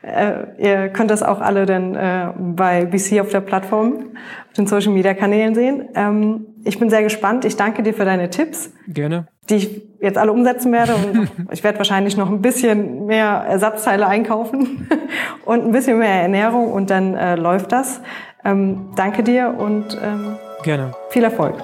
Äh, 0.00 0.46
ihr 0.58 0.88
könnt 0.88 1.10
das 1.10 1.22
auch 1.22 1.40
alle 1.40 1.66
dann 1.66 1.94
äh, 1.94 2.28
bei 2.38 2.84
BC 2.84 3.20
auf 3.20 3.30
der 3.30 3.40
Plattform, 3.40 4.12
auf 4.48 4.52
den 4.56 4.66
Social 4.66 4.92
Media 4.92 5.12
Kanälen 5.12 5.54
sehen. 5.54 5.88
Ähm, 5.94 6.46
ich 6.64 6.78
bin 6.78 6.88
sehr 6.88 7.02
gespannt. 7.02 7.44
Ich 7.44 7.56
danke 7.56 7.82
dir 7.82 7.92
für 7.92 8.04
deine 8.04 8.30
Tipps. 8.30 8.72
Gerne. 8.86 9.26
die 9.50 9.56
ich 9.56 9.82
jetzt 10.00 10.16
alle 10.16 10.32
umsetzen 10.32 10.72
werde. 10.72 10.94
Und 10.94 11.30
ich 11.52 11.64
werde 11.64 11.78
wahrscheinlich 11.78 12.16
noch 12.16 12.30
ein 12.30 12.40
bisschen 12.40 13.06
mehr 13.06 13.44
Ersatzteile 13.48 14.06
einkaufen 14.06 14.88
und 15.44 15.64
ein 15.64 15.72
bisschen 15.72 15.98
mehr 15.98 16.22
Ernährung 16.22 16.72
und 16.72 16.90
dann 16.90 17.14
äh, 17.14 17.34
läuft 17.34 17.72
das. 17.72 18.00
Ähm, 18.44 18.90
danke 18.94 19.24
dir 19.24 19.54
und 19.58 19.98
ähm, 20.02 20.36
Gerne. 20.62 20.92
viel 21.10 21.24
Erfolg. 21.24 21.54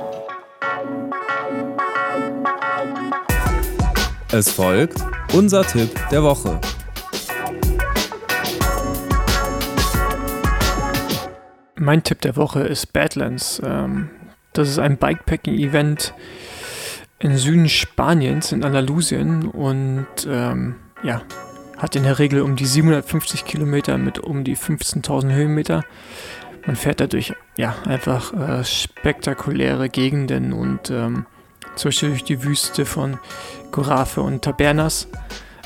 Es 4.31 4.51
folgt 4.51 4.99
unser 5.33 5.65
Tipp 5.65 5.91
der 6.11 6.23
Woche. 6.23 6.61
Mein 11.77 12.03
Tipp 12.03 12.21
der 12.21 12.37
Woche 12.37 12.61
ist 12.61 12.93
Badlands. 12.93 13.61
Ähm, 13.65 14.11
das 14.53 14.69
ist 14.69 14.79
ein 14.79 14.97
Bikepacking-Event 14.97 16.15
in 17.19 17.37
Süden 17.37 17.69
Spaniens, 17.69 18.53
in 18.53 18.65
Andalusien 18.65 19.49
und 19.49 20.07
ähm, 20.29 20.77
ja, 21.03 21.23
hat 21.79 21.97
in 21.97 22.05
der 22.05 22.19
Regel 22.19 22.41
um 22.43 22.57
die 22.57 22.67
750 22.67 23.45
Kilometer 23.45 23.99
mit 23.99 24.19
um 24.19 24.45
die 24.45 24.57
15.000 24.57 25.33
Höhenmeter. 25.33 25.85
Man 26.67 26.77
fährt 26.77 27.01
dadurch 27.01 27.35
ja 27.57 27.75
einfach 27.87 28.33
äh, 28.33 28.65
spektakuläre 28.65 29.89
Gegenden 29.89 30.53
und 30.53 30.91
ähm, 30.91 31.27
zum 31.77 31.89
Beispiel 31.89 32.11
durch 32.11 32.25
die 32.25 32.43
Wüste 32.43 32.87
von 32.87 33.19
Gorafe 33.71 34.23
und 34.23 34.43
Tabernas. 34.43 35.09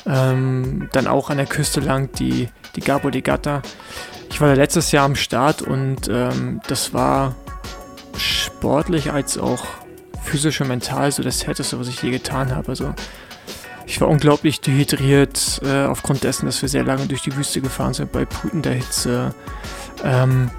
Ähm, 0.07 0.89
dann 0.93 1.07
auch 1.07 1.31
an 1.31 1.37
der 1.37 1.47
Küste 1.47 1.81
lang 1.81 2.11
die, 2.13 2.49
die 2.77 2.81
Gabo 2.81 3.11
de 3.11 3.21
Gata. 3.21 3.63
Ich 4.31 4.41
war 4.41 4.49
da 4.49 4.55
letztes 4.55 4.91
Jahr 4.91 5.05
am 5.05 5.17
Start 5.17 5.63
und 5.63 6.09
ähm, 6.09 6.61
das 6.67 6.95
war 6.95 7.35
sportlich 8.17 9.13
als 9.13 9.39
auch 9.39 9.65
physisch 10.23 10.61
und 10.61 10.69
mental 10.69 11.13
so 11.13 11.23
das 11.23 11.47
Härteste, 11.47 11.79
was 11.79 11.89
ich 11.89 12.03
je 12.03 12.11
getan 12.11 12.55
habe. 12.55 12.69
Also 12.69 12.95
ich 13.87 14.01
war 14.01 14.09
unglaublich 14.09 14.61
dehydriert 14.61 15.61
äh, 15.65 15.85
aufgrund 15.85 16.25
dessen, 16.25 16.47
dass 16.47 16.61
wir 16.61 16.69
sehr 16.69 16.85
lange 16.85 17.07
durch 17.07 17.23
die 17.23 17.35
Wüste 17.37 17.61
gefahren 17.61 17.95
sind 17.95 18.13
bei 18.13 18.25
brütender 18.25 18.73
Hitze. 18.73 19.35
Ähm, 20.05 20.51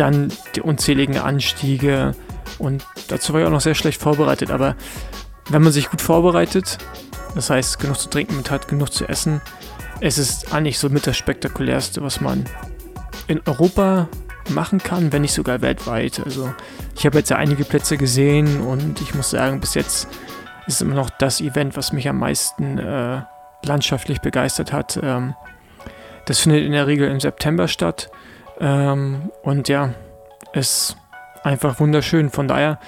dann 0.00 0.32
die 0.56 0.62
unzähligen 0.62 1.18
Anstiege 1.18 2.14
und 2.58 2.86
dazu 3.08 3.32
war 3.32 3.40
ich 3.40 3.46
auch 3.46 3.50
noch 3.50 3.60
sehr 3.60 3.74
schlecht 3.74 4.00
vorbereitet. 4.00 4.50
Aber 4.50 4.74
wenn 5.50 5.62
man 5.62 5.72
sich 5.72 5.90
gut 5.90 6.00
vorbereitet, 6.00 6.78
das 7.34 7.50
heißt 7.50 7.78
genug 7.78 7.98
zu 7.98 8.08
trinken 8.08 8.36
mit 8.36 8.50
hat, 8.50 8.66
genug 8.66 8.92
zu 8.92 9.06
essen, 9.06 9.42
es 10.00 10.16
ist 10.16 10.54
eigentlich 10.54 10.78
so 10.78 10.88
mit 10.88 11.06
das 11.06 11.18
spektakulärste, 11.18 12.02
was 12.02 12.22
man 12.22 12.46
in 13.26 13.40
Europa 13.46 14.08
machen 14.48 14.78
kann, 14.78 15.12
wenn 15.12 15.22
nicht 15.22 15.34
sogar 15.34 15.60
weltweit. 15.60 16.20
Also 16.24 16.52
ich 16.96 17.04
habe 17.04 17.18
jetzt 17.18 17.28
ja 17.28 17.36
einige 17.36 17.64
Plätze 17.64 17.98
gesehen 17.98 18.62
und 18.62 19.02
ich 19.02 19.14
muss 19.14 19.30
sagen, 19.30 19.60
bis 19.60 19.74
jetzt 19.74 20.08
ist 20.66 20.76
es 20.76 20.80
immer 20.80 20.94
noch 20.94 21.10
das 21.10 21.42
Event, 21.42 21.76
was 21.76 21.92
mich 21.92 22.08
am 22.08 22.18
meisten 22.18 22.78
äh, 22.78 23.20
landschaftlich 23.64 24.20
begeistert 24.20 24.72
hat. 24.72 24.98
Ähm, 25.02 25.34
das 26.24 26.40
findet 26.40 26.64
in 26.64 26.72
der 26.72 26.86
Regel 26.86 27.10
im 27.10 27.20
September 27.20 27.68
statt 27.68 28.10
ähm, 28.60 29.30
und 29.42 29.68
ja, 29.68 29.94
ist 30.52 30.96
einfach 31.42 31.80
wunderschön. 31.80 32.30
Von 32.30 32.48
daher, 32.48 32.78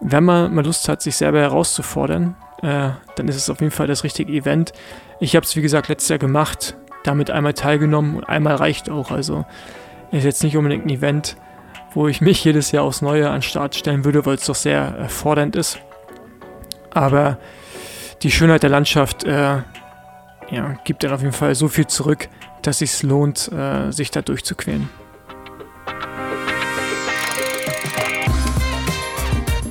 wenn 0.00 0.24
man 0.24 0.54
mal 0.54 0.64
Lust 0.64 0.88
hat, 0.88 1.02
sich 1.02 1.16
selber 1.16 1.40
herauszufordern, 1.40 2.36
äh, 2.62 2.90
dann 3.16 3.28
ist 3.28 3.36
es 3.36 3.50
auf 3.50 3.60
jeden 3.60 3.72
Fall 3.72 3.86
das 3.86 4.04
richtige 4.04 4.32
Event. 4.32 4.72
Ich 5.20 5.36
habe 5.36 5.44
es, 5.44 5.54
wie 5.56 5.62
gesagt, 5.62 5.88
letztes 5.88 6.08
Jahr 6.08 6.18
gemacht, 6.18 6.76
damit 7.04 7.30
einmal 7.30 7.54
teilgenommen 7.54 8.16
und 8.16 8.24
einmal 8.24 8.56
reicht 8.56 8.90
auch. 8.90 9.10
Also 9.10 9.44
ist 10.10 10.24
jetzt 10.24 10.42
nicht 10.42 10.56
unbedingt 10.56 10.86
ein 10.86 10.90
Event, 10.90 11.36
wo 11.94 12.08
ich 12.08 12.20
mich 12.20 12.44
jedes 12.44 12.72
Jahr 12.72 12.84
aufs 12.84 13.02
Neue 13.02 13.28
an 13.28 13.36
den 13.36 13.42
Start 13.42 13.74
stellen 13.74 14.04
würde, 14.04 14.26
weil 14.26 14.34
es 14.34 14.46
doch 14.46 14.54
sehr 14.54 14.98
äh, 14.98 15.08
fordernd 15.08 15.56
ist. 15.56 15.78
Aber 16.90 17.38
die 18.22 18.30
Schönheit 18.30 18.62
der 18.62 18.70
Landschaft 18.70 19.24
äh, 19.24 19.62
ja, 20.50 20.76
gibt 20.84 21.02
dann 21.02 21.12
auf 21.12 21.22
jeden 21.22 21.32
Fall 21.32 21.54
so 21.54 21.68
viel 21.68 21.86
zurück, 21.86 22.28
dass 22.62 22.82
es 22.82 23.02
lohnt, 23.02 23.50
äh, 23.50 23.90
sich 23.90 24.10
da 24.10 24.22
durchzuquälen. 24.22 24.88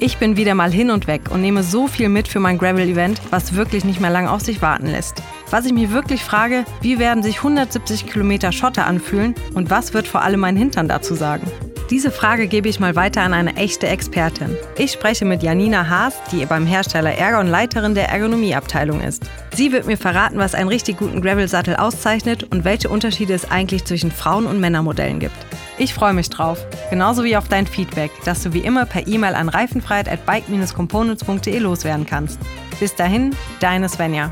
Ich 0.03 0.17
bin 0.17 0.35
wieder 0.35 0.55
mal 0.55 0.71
hin 0.71 0.89
und 0.89 1.05
weg 1.05 1.29
und 1.29 1.41
nehme 1.41 1.61
so 1.61 1.85
viel 1.85 2.09
mit 2.09 2.27
für 2.27 2.39
mein 2.39 2.57
Gravel-Event, 2.57 3.21
was 3.29 3.53
wirklich 3.53 3.85
nicht 3.85 4.01
mehr 4.01 4.09
lange 4.09 4.31
auf 4.31 4.41
sich 4.41 4.59
warten 4.59 4.87
lässt. 4.87 5.21
Was 5.51 5.67
ich 5.67 5.73
mich 5.73 5.91
wirklich 5.91 6.23
frage, 6.23 6.65
wie 6.81 6.97
werden 6.97 7.21
sich 7.21 7.37
170 7.37 8.07
Kilometer 8.07 8.51
Schotter 8.51 8.87
anfühlen 8.87 9.35
und 9.53 9.69
was 9.69 9.93
wird 9.93 10.07
vor 10.07 10.23
allem 10.23 10.39
mein 10.39 10.55
Hintern 10.55 10.87
dazu 10.87 11.13
sagen? 11.13 11.45
Diese 11.91 12.09
Frage 12.09 12.47
gebe 12.47 12.67
ich 12.67 12.79
mal 12.79 12.95
weiter 12.95 13.21
an 13.21 13.35
eine 13.35 13.55
echte 13.57 13.85
Expertin. 13.85 14.57
Ich 14.75 14.91
spreche 14.91 15.23
mit 15.23 15.43
Janina 15.43 15.87
Haas, 15.87 16.15
die 16.31 16.47
beim 16.47 16.65
Hersteller 16.65 17.13
Ergon 17.13 17.45
Leiterin 17.45 17.93
der 17.93 18.09
Ergonomieabteilung 18.09 19.01
ist. 19.01 19.29
Sie 19.53 19.71
wird 19.71 19.85
mir 19.85 19.97
verraten, 19.97 20.39
was 20.39 20.55
einen 20.55 20.69
richtig 20.69 20.97
guten 20.97 21.21
Gravel-Sattel 21.21 21.75
auszeichnet 21.75 22.47
und 22.49 22.63
welche 22.63 22.89
Unterschiede 22.89 23.35
es 23.35 23.51
eigentlich 23.51 23.85
zwischen 23.85 24.09
Frauen- 24.09 24.47
und 24.47 24.59
Männermodellen 24.59 25.19
gibt. 25.19 25.37
Ich 25.81 25.95
freue 25.95 26.13
mich 26.13 26.29
drauf, 26.29 26.63
genauso 26.91 27.23
wie 27.23 27.35
auf 27.35 27.47
dein 27.47 27.65
Feedback, 27.65 28.11
das 28.23 28.43
du 28.43 28.53
wie 28.53 28.59
immer 28.59 28.85
per 28.85 29.07
E-Mail 29.07 29.33
an 29.33 29.49
reifenfreiheit 29.49 30.07
at 30.07 30.27
bike-components.de 30.27 31.57
loswerden 31.57 32.05
kannst. 32.05 32.39
Bis 32.79 32.93
dahin, 32.93 33.35
deine 33.61 33.89
Svenja. 33.89 34.31